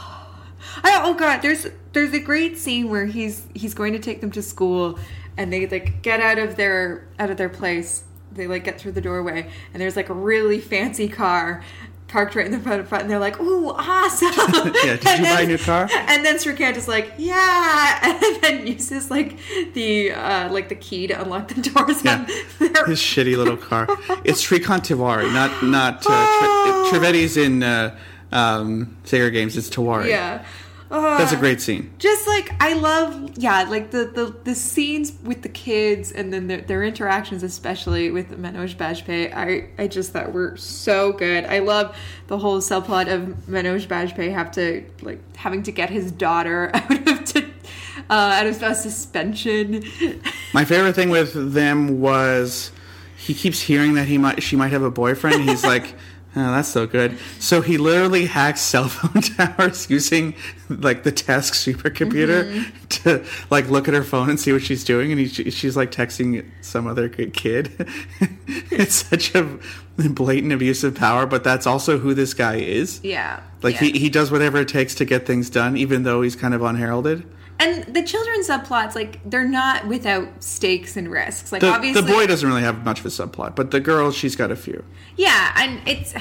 [0.82, 4.32] I, oh god, there's there's a great scene where he's he's going to take them
[4.32, 4.98] to school,
[5.36, 8.04] and they like get out of their out of their place.
[8.32, 11.62] They like get through the doorway, and there's like a really fancy car
[12.10, 14.30] parked right in the front of front, and they're like, "Ooh, awesome!"
[14.84, 15.88] Yeah, did And you buy a new car?
[16.10, 19.38] And then Srikant is like, "Yeah," and then uses like
[19.74, 22.26] the uh, like the key to unlock the doors Yeah.
[22.60, 23.88] their His shitty little car.
[24.24, 27.96] It's Srikant Tiwari, not not uh, Tri- Trivedi's in uh,
[28.32, 29.56] um, Sacred Games.
[29.58, 30.10] It's Tiwari.
[30.10, 30.44] yeah.
[30.90, 31.92] That's a Uh, great scene.
[32.00, 36.48] just like I love, yeah, like the the, the scenes with the kids and then
[36.48, 39.32] their, their interactions, especially with Manoj Bajpayee.
[39.34, 41.46] I I just thought were so good.
[41.46, 41.96] I love
[42.28, 47.08] the whole subplot of Manoj Bajpayee have to like having to get his daughter out
[47.08, 47.44] of to,
[48.10, 49.84] uh, out of a suspension.
[50.54, 52.72] My favorite thing with them was
[53.16, 55.44] he keeps hearing that he might she might have a boyfriend.
[55.48, 55.94] He's like,
[56.40, 57.18] oh, that's so good.
[57.40, 60.34] So he literally hacks cell phone towers using
[60.70, 62.88] like the task supercomputer Mm-hmm.
[62.88, 65.92] to like look at her phone and see what she's doing, and he, she's like
[65.92, 67.88] texting some other kid.
[68.72, 69.60] it's such a
[69.98, 73.00] blatant abuse of power, but that's also who this guy is.
[73.04, 73.88] yeah, Like yeah.
[73.92, 76.62] he, he does whatever it takes to get things done, even though he's kind of
[76.62, 77.24] unheralded.
[77.60, 81.52] And the children's subplots like they're not without stakes and risks.
[81.52, 84.12] Like The, obviously, the boy doesn't really have much of a subplot, but the girl,
[84.12, 84.84] she's got a few.
[85.18, 86.14] Yeah, and it's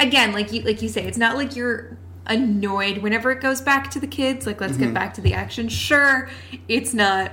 [0.00, 1.96] again like you like you say, it's not like you're
[2.26, 4.46] annoyed whenever it goes back to the kids.
[4.46, 4.84] Like let's Mm-hmm.
[4.84, 5.68] get back to the action.
[5.68, 6.28] Sure,
[6.68, 7.32] it's not.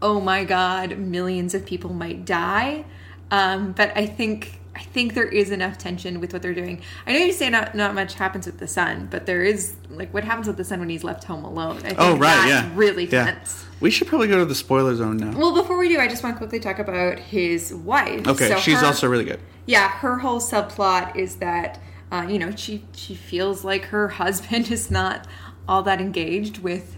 [0.00, 2.84] Oh my god, millions of people might die.
[3.30, 6.82] Um, but I think I think there is enough tension with what they're doing.
[7.06, 10.12] I know you say not not much happens with the son, but there is like
[10.12, 11.76] what happens with the son when he's left home alone.
[11.78, 12.70] I think Oh, right, that's yeah.
[12.74, 13.24] really Yeah.
[13.32, 13.64] tense.
[13.80, 15.36] We should probably go to the spoiler zone now.
[15.36, 18.26] Well, before we do, I just want to quickly talk about his wife.
[18.28, 19.40] Okay, So she's her- also really good.
[19.66, 21.80] yeah, her whole subplot is that
[22.10, 25.26] uh, you know she she feels like her husband is not
[25.68, 26.96] all that engaged with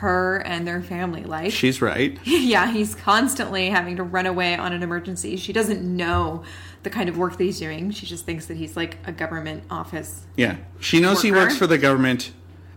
[0.00, 1.52] her and their family life.
[1.54, 2.18] She's right.
[2.24, 5.36] yeah, he's constantly having to run away on an emergency.
[5.36, 6.42] She doesn't know
[6.82, 7.90] the kind of work that he's doing.
[7.90, 10.26] She just thinks that he's like a government office.
[10.36, 10.56] Yeah.
[10.80, 12.32] She knows he works for the government,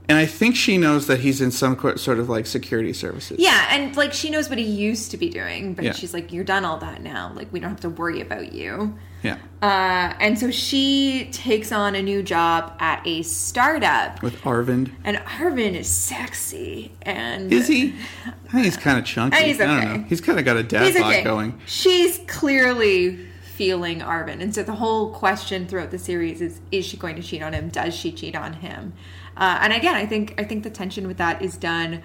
[0.07, 3.37] and I think she knows that he's in some co- sort of like security services.
[3.39, 5.93] Yeah, and like she knows what he used to be doing, but Yeah.
[5.93, 7.31] she's like, "You're done all that now.
[7.35, 9.37] Like we don't have to worry about you." Yeah.
[9.59, 14.21] Uh, and so she takes on a new job at a startup.
[14.21, 14.91] With Arvind.
[15.03, 17.95] And Arvin is sexy and Is he?
[18.27, 19.35] I think he's kind of chunky.
[19.35, 19.97] Uh, he's I don't okay.
[19.97, 20.03] know.
[20.03, 21.23] He's kind of got a dad bod okay.
[21.23, 21.59] going.
[21.65, 26.97] She's clearly feeling Arvin, and so the whole question throughout the series is: Is she
[26.97, 27.69] going to cheat on him?
[27.69, 28.93] Does she cheat on him?
[29.37, 32.01] Uh, and again, I think I think the tension with that is done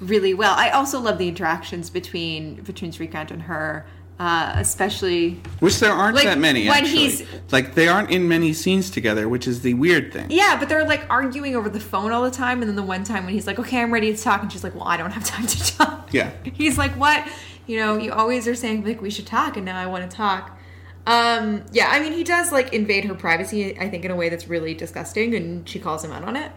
[0.00, 0.54] really well.
[0.56, 3.86] I also love the interactions between between Srikant and her,
[4.18, 7.08] uh, especially Which there aren't Like, that many, when actually.
[7.10, 10.26] he's- Like, they aren't in many scenes together, which is the weird thing.
[10.30, 13.04] Yeah, but they're like arguing over the phone all the time, and then the one
[13.04, 15.10] time when he's like, "Okay, I'm ready to talk," and she's like, "Well, I don't
[15.12, 16.30] have time to talk." Yeah.
[16.52, 17.26] He's like, "What?
[17.66, 20.14] You know, you always are saying like we should talk, and now I want to
[20.16, 20.58] talk."
[21.06, 23.78] Um, yeah, I mean, he does like invade her privacy.
[23.78, 26.52] I think in a way that's really disgusting, and she calls him out on it.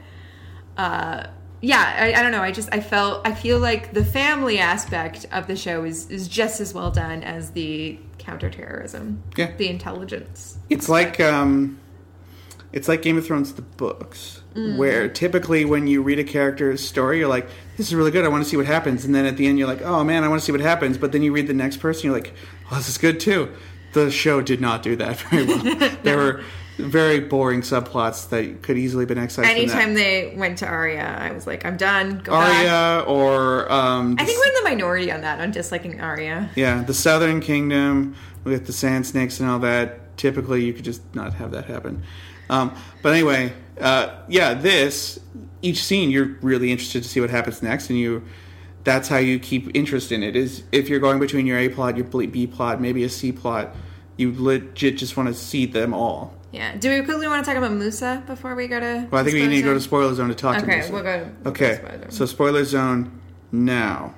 [0.78, 1.28] Uh,
[1.62, 2.42] yeah, I, I don't know.
[2.42, 6.28] I just I felt I feel like the family aspect of the show is is
[6.28, 9.24] just as well done as the counterterrorism.
[9.36, 9.52] Yeah.
[9.58, 10.58] the intelligence.
[10.70, 11.80] It's like um,
[12.72, 14.78] it's like Game of Thrones the books, Mm.
[14.78, 18.24] where typically when you read a character's story, you're like, "This is really good.
[18.24, 20.24] I want to see what happens," and then at the end, you're like, "Oh man,
[20.24, 22.32] I want to see what happens." But then you read the next person, you're like,
[22.72, 23.50] "Oh, this is good too."
[23.96, 25.92] The show did not do that very well.
[26.04, 26.44] There were
[26.78, 29.48] very boring subplots that could easily have been excised.
[29.48, 32.20] Anytime they went to Arya, I was like, I'm done.
[32.20, 32.68] Go back.
[32.68, 36.50] Arya or um, I think we're in the minority on that, on disliking Arya.
[36.56, 40.18] Yeah, the Southern Kingdom with the sand snakes and all that.
[40.18, 42.04] Typically, you could just not have that happen.
[42.50, 45.20] Um, but anyway, uh, yeah, this
[45.62, 48.24] each scene you're really interested to see what happens next, and you
[48.86, 50.36] that's how you keep interest in it.
[50.38, 53.76] Is if you're going between your A plot, your B plot, maybe a C plot,
[54.16, 56.34] you legit just want to see them all.
[56.54, 56.78] Yeah.
[56.78, 59.08] Do we quickly want to talk about Musa before we go to?
[59.12, 60.94] Well, I think we need to go to spoiler zone to talk to Okay, Musa.
[60.94, 61.18] we'll go.
[61.18, 62.12] we'll go to Okay, spoiler zone.
[62.12, 63.22] so spoiler zone
[63.52, 64.16] now.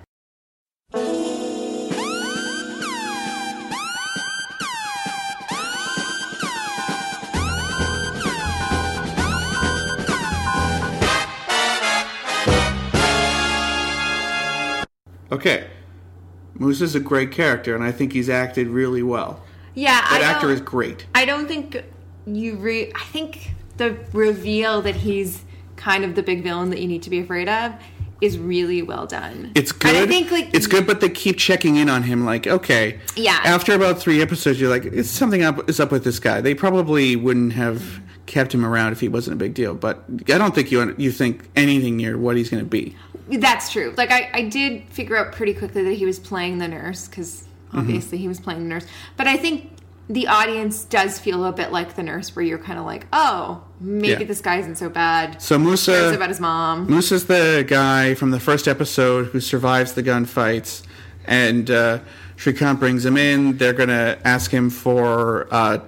[15.31, 15.67] Okay,
[16.55, 19.43] Musa is a great character, and I think he's acted really well.
[19.73, 21.05] Yeah, That I actor is great.
[21.13, 21.83] I don't think
[22.25, 22.91] you re.
[22.95, 25.43] I think the reveal that he's
[25.75, 27.73] kind of the big villain that you need to be afraid of
[28.19, 29.51] is really well done.
[29.53, 29.95] It's good.
[29.95, 32.25] And I think like it's good, but they keep checking in on him.
[32.25, 33.39] Like, okay, Yeah.
[33.43, 36.41] After about three episodes, you're like, it's something up is up with this guy.
[36.41, 39.75] They probably wouldn't have kept him around if he wasn't a big deal.
[39.75, 42.95] But I don't think you you think anything near what he's going to be.
[43.29, 43.93] That's true.
[43.97, 47.43] Like I, I did figure out pretty quickly that he was playing the nurse because
[47.67, 47.79] Mm-hmm.
[47.79, 48.85] obviously he was playing the nurse.
[49.17, 49.71] But I think
[50.09, 53.61] the audience does feel a bit like the nurse, where you're kind of like, oh,
[53.81, 54.23] maybe Yeah.
[54.23, 55.41] this guy isn't so bad.
[55.41, 56.89] So Cares Musa, about his mom.
[56.97, 60.83] Is the guy from the first episode who survives the gunfights,
[61.25, 61.99] and uh,
[62.37, 63.57] Shrikant brings him in.
[63.57, 65.79] They're gonna ask him for uh,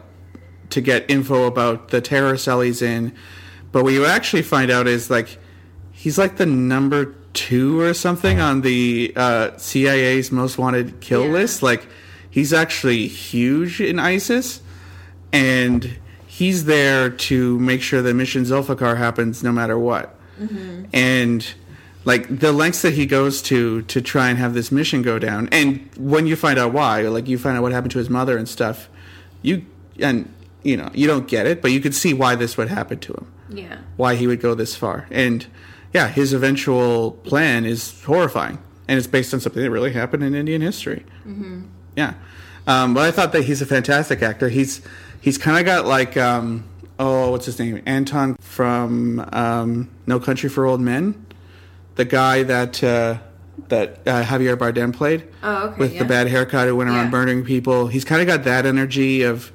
[0.72, 3.14] to get info about the terror cell he's in,
[3.72, 5.38] but what you actually find out is like
[5.94, 11.32] he's like the number two or something on the uh, CIA's most wanted kill Yeah.
[11.34, 11.62] list.
[11.64, 11.88] Like
[12.30, 14.62] he's actually huge in ISIS,
[15.32, 20.16] and he's there to make sure the mission Zulfikar happens no matter what.
[20.94, 21.46] And
[22.06, 25.50] like the lengths that he goes to to try and have this mission go down,
[25.52, 28.38] and when you find out why, like you find out what happened to his mother
[28.38, 28.90] and stuff,
[29.42, 29.66] you
[30.00, 30.32] and
[30.64, 33.14] you know you don't get it, but you could see why this would happen to
[33.14, 33.78] him Yeah.
[33.98, 35.08] why he would go this far.
[35.12, 35.46] And
[35.94, 40.36] yeah, his eventual plan is horrifying, and it's based on something that really happened in
[40.36, 41.06] Indian history.
[41.28, 41.62] Mm-hmm.
[41.96, 42.14] Yeah,
[42.68, 44.50] um, but I thought that he's a fantastic actor.
[44.50, 44.82] He's
[45.22, 46.64] he's kind of got like um,
[47.00, 47.82] oh, what's his name?
[47.86, 51.26] Anton from um, No Country for Old Men,
[51.96, 52.84] the guy that.
[52.84, 53.18] Uh,
[53.68, 56.00] that uh, Javier Bardem played Oh, okay, with yeah.
[56.00, 57.10] the bad haircut who went around Yeah.
[57.12, 57.88] murdering people.
[57.88, 59.52] He's kind of got that energy of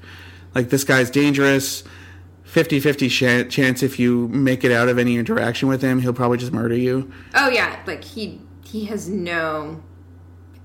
[0.55, 1.83] like this guy's dangerous.
[2.55, 6.39] 50-50 sh- chance if you make it out of any interaction with him, he'll probably
[6.39, 7.11] just murder you.
[7.35, 9.83] Oh yeah, like he he has no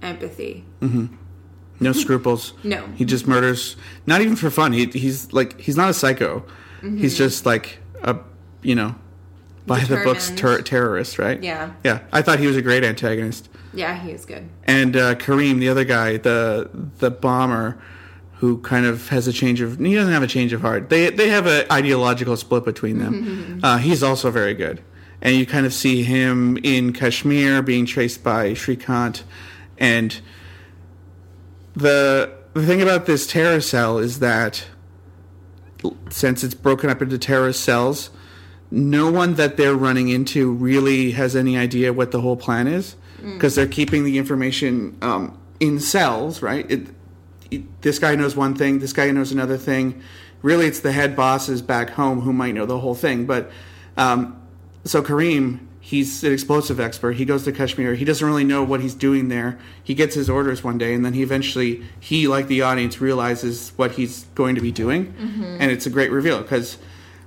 [0.04, 0.66] empathy.
[1.80, 2.54] No scruples.
[2.64, 2.86] No.
[2.96, 3.76] He just murders
[4.06, 4.72] not even for fun.
[4.74, 6.40] He he's like he's not a psycho.
[6.82, 6.98] Mm-hmm.
[6.98, 8.18] He's just like a
[8.62, 8.94] you know
[9.66, 11.42] by the books ter- terrorist, right?
[11.42, 11.74] Yeah.
[11.84, 12.02] Yeah.
[12.12, 13.50] I thought he was a great antagonist.
[13.74, 14.48] Yeah, he is good.
[14.66, 16.70] and uh, Kareem, the other guy, the
[17.00, 17.80] the bomber,
[18.40, 20.90] who kind of has a change of he doesn't have a change of heart.
[20.90, 23.60] They they have an ideological split between them.
[23.64, 24.82] uh, he's also very good,
[25.22, 29.24] and you kind of see him in Kashmir being chased by Shrikant,
[29.78, 30.22] and
[31.76, 34.66] the the thing about this terror cell is that
[36.10, 38.10] since it's broken up into terrorist cells,
[38.72, 42.96] no one that they're running into really has any idea what the whole plan is
[43.22, 46.70] because they're keeping the information um, in cells, right?
[46.72, 46.88] It,
[47.82, 50.02] this guy knows one thing, this guy knows another thing.
[50.42, 53.26] Really, it's the head bosses back home who might know the whole thing.
[53.26, 53.52] But
[53.98, 54.42] um,
[54.86, 57.14] so Kareem, he's an explosive expert.
[57.14, 57.96] He goes to Kashmir.
[57.96, 59.60] He doesn't really know what he's doing there.
[59.84, 63.74] He gets his orders one day, and then he eventually, he like the audience, realizes
[63.76, 65.14] what he's going to be doing,
[65.60, 66.78] and it's a great reveal because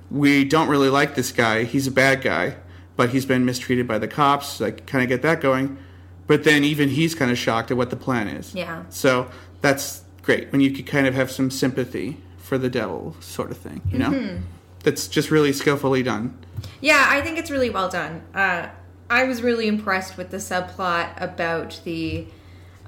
[0.09, 1.63] we don't really like this guy.
[1.63, 2.55] He's a bad guy,
[2.95, 4.59] but he's been mistreated by the cops.
[4.59, 5.77] Like, kind of get that going.
[6.25, 8.55] But then even he's kind of shocked at what the plan is.
[8.55, 8.83] Yeah.
[8.89, 9.29] So
[9.61, 13.57] that's great when you could kind of have some sympathy for the devil, sort of
[13.57, 13.81] thing.
[13.91, 14.43] You know, Mm-hmm.
[14.83, 16.37] that's just really skillfully done.
[16.81, 18.21] Yeah, I think it's really well done.
[18.33, 18.67] Uh,
[19.09, 22.25] I was really impressed with the subplot about the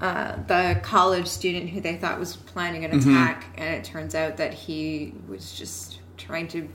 [0.00, 4.36] uh, the college student who they thought was planning an attack, and it turns out
[4.36, 6.68] that he was just trying to.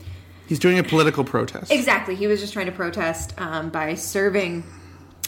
[0.48, 1.70] He's doing a political protest.
[1.70, 4.64] Exactly, he was just trying to protest um, by serving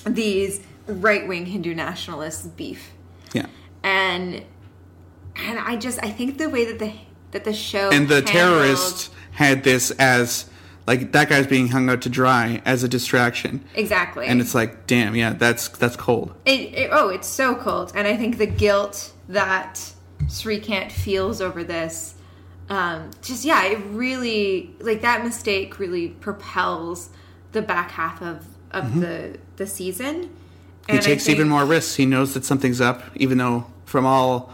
[0.06, 2.90] these right wing Hindu nationalists beef,
[3.32, 3.46] Yeah.
[3.84, 4.42] and
[5.36, 6.92] and I just I think the way that the
[7.32, 10.48] that the show And the handled- terrorists had this as
[10.86, 13.64] like that guy's being hung out to dry as a distraction.
[13.74, 16.34] exactly, And it's like, damn, yeah, that's that's cold.
[16.44, 19.80] It, it, oh, it's so cold, and I think the guilt that
[20.26, 22.14] Srikant feels over this,
[22.68, 27.10] um, just yeah, it really like that mistake really propels
[27.52, 30.24] the back half of of the the season.
[30.86, 30.92] Mm-hmm.
[30.96, 31.94] He takes even more risks.
[31.96, 34.52] He knows that something's up, even though from all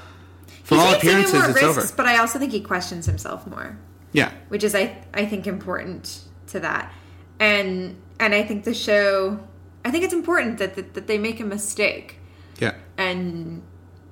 [0.70, 1.92] from He all appearances more it's risks, over.
[1.96, 3.76] but I also think he questions himself more,
[4.12, 4.30] Yeah.
[4.48, 6.92] which is I I think important to that,
[7.40, 9.40] and and I think the show,
[9.84, 12.18] I think it's important that that, that they make a mistake,
[12.60, 12.74] Yeah.
[12.96, 13.62] and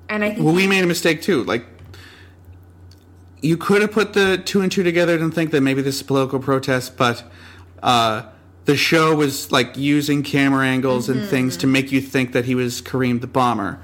[0.09, 1.43] and I think Well, we made a mistake too.
[1.45, 1.65] Like,
[3.41, 6.01] you could have put the two and two together and think that maybe this is
[6.01, 7.23] a political protest, but
[7.81, 8.23] uh,
[8.65, 12.53] the show was like using camera angles and things to make you think that he
[12.55, 13.79] was Kareem the bomber,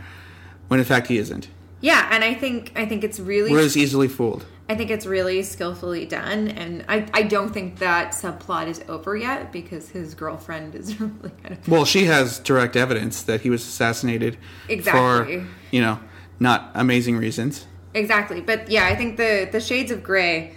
[0.67, 1.47] when in fact he isn't.
[1.86, 4.43] Yeah, and I think I think it's really We're as easily fooled.
[4.67, 9.15] I think it's really skillfully done, and I, I don't think that subplot is over
[9.15, 13.51] yet because his girlfriend is really kind of Well, she has direct evidence that he
[13.51, 15.41] was assassinated Exactly.
[15.41, 15.99] for, you know,
[16.39, 17.67] not amazing reasons.
[17.93, 18.41] exactly.
[18.41, 20.55] But yeah, I think the the shades of gray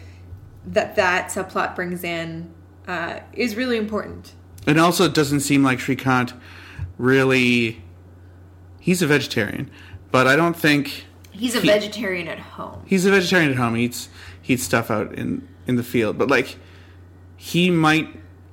[0.64, 2.50] that that subplot brings in
[2.86, 4.32] uh, is really important.
[4.66, 6.32] And also it doesn't seem like Shrikant
[6.96, 7.82] really.
[8.80, 9.70] He's a vegetarian,
[10.10, 11.04] but I don't think
[11.38, 12.82] He's a He- vegetarian at home.
[12.86, 13.74] he's a vegetarian at home.
[13.76, 14.08] He eats
[14.42, 16.56] he eats stuff out in in the field, but like
[17.36, 18.08] he might.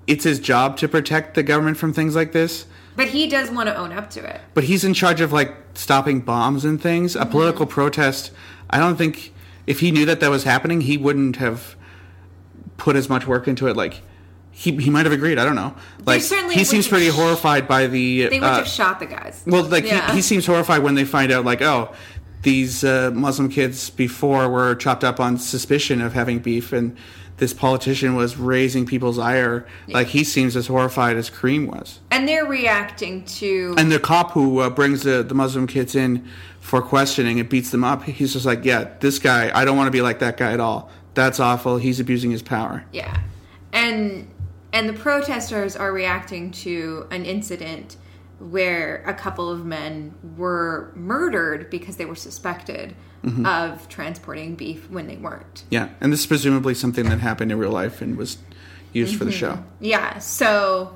[0.08, 2.68] It's his job to protect the government from things like this.
[2.96, 4.40] But he does want to own up to it.
[4.54, 7.16] But he's in charge of like stopping bombs and things.
[7.16, 8.30] A political protest.
[8.70, 9.34] I don't think
[9.66, 11.76] if he knew that that was happening, he wouldn't have
[12.78, 13.76] put as much work into it.
[13.76, 14.02] Like
[14.52, 15.40] he he might have agreed.
[15.40, 15.76] I don't know.
[16.06, 18.28] Like he seems pretty sh- horrified by the.
[18.28, 19.42] They would uh, have shot the guys.
[19.48, 20.08] well, like Yeah.
[20.12, 21.94] he, he seems horrified when they find out, like, oh,
[22.46, 26.96] these uh, Muslim kids before were chopped up on suspicion of having beef, and
[27.38, 29.66] this politician was raising people's ire.
[29.88, 32.00] Like he seems as horrified as Kareem was.
[32.12, 36.26] and they're reacting to And the cop who uh, brings the, the Muslim kids in
[36.62, 39.88] for questioning and beats them up, he's just like, yeah, this guy, I don't want
[39.88, 40.90] to be like that guy at all.
[41.16, 41.78] That's awful.
[41.78, 42.86] He's abusing his power.
[42.94, 43.18] Yeah.
[43.74, 44.28] And
[44.72, 47.98] and the protesters are reacting to an incident
[48.40, 53.44] where a couple of men were murdered because they were suspected Mm-hmm.
[53.48, 55.64] of transporting beef when they weren't.
[55.72, 58.38] Yeah, and this is presumably something that happened in real life and was
[58.94, 59.64] used for the show.
[59.80, 60.20] Yeah.
[60.20, 60.94] So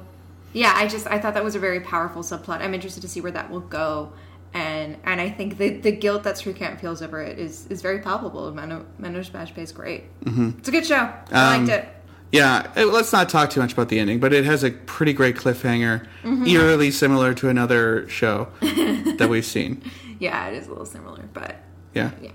[0.53, 2.61] yeah, I just I thought that was a very powerful subplot.
[2.61, 4.13] I'm interested to see where that will go.
[4.53, 7.97] And and I think the the guilt that Srikant feels over it is is very
[7.97, 8.53] palpable.
[8.53, 10.03] Mano, Manoj Bajpayee is great.
[10.25, 10.59] Mm-hmm.
[10.59, 11.11] It's a good show.
[11.31, 11.89] I Um, liked it.
[12.31, 15.13] Yeah, eh, let's not talk too much about the ending, but it has a pretty
[15.13, 16.05] great cliffhanger,
[16.47, 19.81] eerily similar to another show that we've seen.
[20.19, 21.55] Yeah, it is a little similar, but
[21.95, 22.11] Yeah.
[22.21, 22.31] yeah.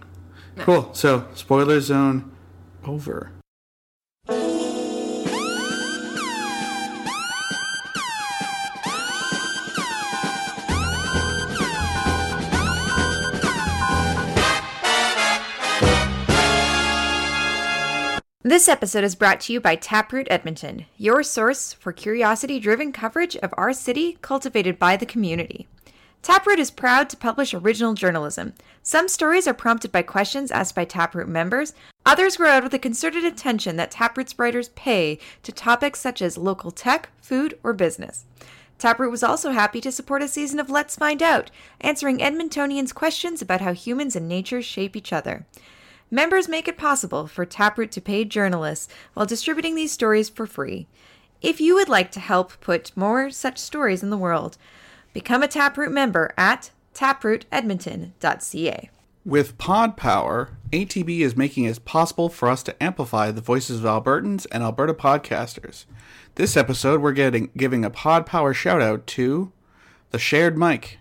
[0.59, 0.93] Cool.
[0.95, 2.31] So, spoiler zone
[2.85, 3.31] over.
[18.55, 23.35] This episode is brought to you by Taproot Edmonton, your source for curiosity driven coverage
[23.39, 25.67] of our city cultivated by the community.
[26.23, 28.55] Taproot is proud to publish original journalism.
[28.81, 31.75] Some stories are prompted by questions asked by Taproot members,
[32.07, 36.39] others grow out of the concerted attention that Taproot's writers pay to topics such as
[36.39, 38.25] local tech, food, or business.
[38.79, 41.51] Taproot was also happy to support a season of Let's Find Out,
[41.81, 45.45] answering Edmontonians' questions about how humans and nature shape each other.
[46.11, 50.87] Members make it possible for Taproot to pay journalists while distributing these stories for free.
[51.41, 54.57] If you would like to help put more such stories in the world,
[55.13, 58.91] become a Taproot member at taprootedmonton.ca.
[59.25, 63.85] With Pod Power, ATB is making it possible for us to amplify the voices of
[63.85, 65.87] Albertans and Alberta podcasters.
[66.35, 69.51] This episode, we're getting giving a Pod Power shout out to
[70.11, 70.99] the Shared Mic.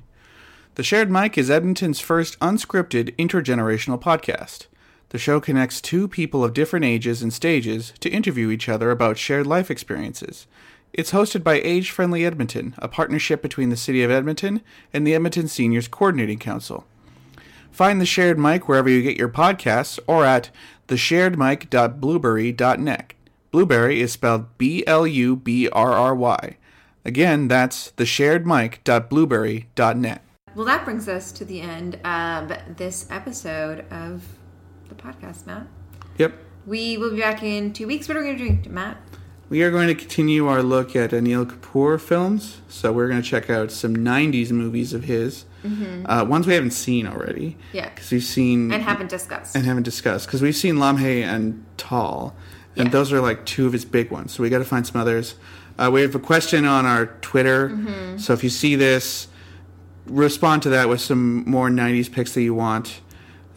[0.76, 4.68] The Shared Mic is Edmonton's first unscripted intergenerational podcast.
[5.14, 9.20] The show connects two people of different ages and stages to interview each other about
[9.20, 10.48] shared life experiences.
[10.92, 14.62] It's hosted by Age Friendly Edmonton, a partnership between the City of Edmonton
[14.92, 16.88] and the Edmonton Seniors Coordinating Council.
[17.72, 20.50] Find the Shared Mic wherever you get your podcasts or at
[20.88, 23.14] thesharedmic.blubrry.net.
[23.52, 26.58] Blubrry is spelled B L U B R R Y.
[27.06, 30.22] Again, that's thesharedmic.blubrry.net.
[30.56, 34.24] Well, that brings us to the end of this episode of
[34.96, 35.68] the podcast, Matt.
[36.18, 36.34] Yep.
[36.66, 38.08] We will be back in two weeks.
[38.08, 38.98] What are we going to drink, Matt?
[39.50, 42.62] We are going to continue our look at Anil Kapoor films.
[42.70, 45.46] So we're going to check out some 90s movies of his.
[46.06, 47.56] Uh, ones we haven't seen already.
[47.72, 47.88] Yeah.
[47.90, 48.72] Because we've seen.
[48.74, 49.56] And haven't discussed.
[49.56, 52.36] and haven't discussed because we've seen Lamhe and Taal,
[52.76, 52.92] and Yeah.
[52.92, 54.34] those are like two of his big ones.
[54.34, 55.36] So we got to find some others.
[55.80, 58.18] Uh, we have a question on our Twitter, Mm-hmm.
[58.18, 59.30] so if you see this,
[60.06, 63.00] respond to that with some more '90s picks that you want,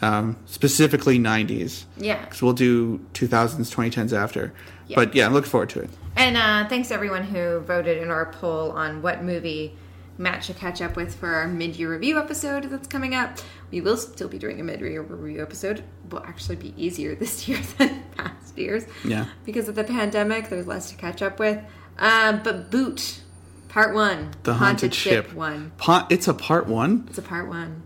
[0.02, 2.24] um, specifically '90s, yeah.
[2.24, 4.52] because we'll do 2000s, 2010s after.
[4.88, 4.94] Yeah.
[4.96, 5.90] But yeah, I'm looking forward to it.
[6.16, 9.76] And uh, thanks everyone who voted in our poll on what movie
[10.18, 13.38] Matt should catch up with for our mid-year review episode that's coming up.
[13.70, 15.82] We will still be doing a mid-year review episode.
[16.10, 18.84] Will actually be easier this year than past years.
[19.04, 19.26] Yeah.
[19.44, 21.58] Because of the pandemic, there's less to catch up with.
[21.98, 23.20] Um, but Bhoot,
[23.68, 25.32] part one, The haunted, ship.
[25.34, 25.72] one.
[25.78, 27.06] Pa- it's a part one.
[27.08, 27.82] It's a part one.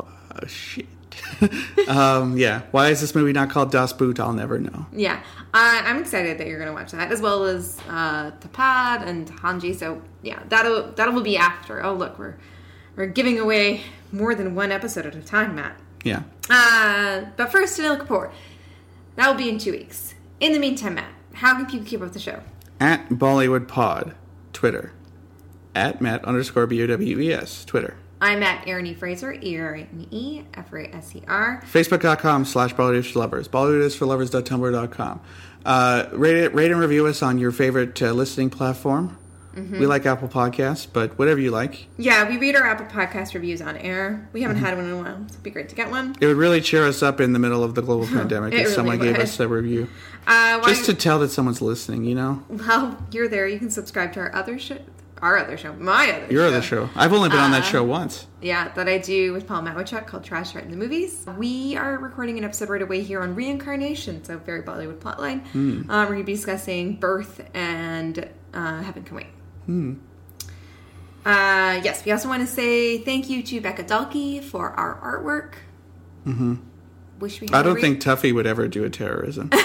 [0.00, 0.86] Oh shit.
[1.88, 2.62] um, yeah.
[2.70, 4.20] Why is this movie not called Das Boot?
[4.20, 4.86] I'll never know.
[4.92, 5.22] Yeah,
[5.54, 9.26] uh, I'm excited that you're going to watch that as well as uh, Thappad and
[9.26, 9.76] Tanhaji.
[9.76, 11.84] So yeah, that'll that'll be after.
[11.84, 12.36] Oh look, we're
[12.96, 13.82] we're giving away
[14.12, 15.78] more than one episode at a time, Matt.
[16.04, 16.22] Yeah.
[16.48, 18.30] Uh, but first, Anil Kapoor.
[19.16, 20.14] That will be in two weeks.
[20.40, 22.42] In the meantime, Matt, how can people keep up with the show?
[22.78, 24.14] At Bollywood Pod,
[24.52, 24.92] Twitter.
[25.74, 27.96] At Matt underscore B O W E S, Twitter.
[28.20, 28.94] I'm at Erin E.
[28.94, 31.62] Fraser, E R N E F R A S E R.
[31.70, 33.48] Facebook.com slash Bollywood for Lovers.
[33.48, 35.20] Bollywood is for Lovers.tumblr.com.
[35.64, 39.18] Uh, rate, it, rate and review us on your favorite uh, listening platform.
[39.56, 41.86] We like Apple Podcasts, but whatever you like.
[41.96, 44.28] Yeah, we read our Apple Podcast reviews on air.
[44.34, 46.14] We haven't had one in a while, so it'd be great to get one.
[46.20, 48.74] It would really cheer us up in the middle of the global pandemic if really
[48.74, 49.88] someone gave us a review.
[50.26, 52.34] Uh, Just to tell that someone's listening, you know?
[52.48, 54.76] while you're there, you can subscribe to our other show,
[55.22, 56.32] our other show, my other show.
[56.32, 56.48] Your show.
[56.48, 56.88] other show.
[56.94, 58.26] I've only been on that Uh, show once.
[58.42, 61.24] Yeah, that I do with Paul Matwychuk called Trash Right in the Movies.
[61.38, 65.42] We are recording an episode right away here on reincarnation, so very Bollywood plotline.
[65.54, 69.26] Um, we're going to be discussing birth and uh, Heaven Can Wait.
[71.24, 75.54] Uh, yes, we also want to say thank you to Becca Dalkey for our artwork.
[76.30, 76.54] Mm-hmm.
[77.18, 77.48] Wish we.
[77.48, 79.50] Had I don't re- think Tuffy would ever do a terrorism.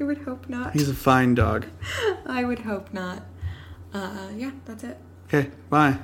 [0.00, 0.74] I would hope not.
[0.74, 1.66] He's a fine dog.
[2.26, 3.22] I would hope not.
[3.94, 4.96] Uh, uh, yeah, that's it.
[5.26, 5.96] Okay, bye.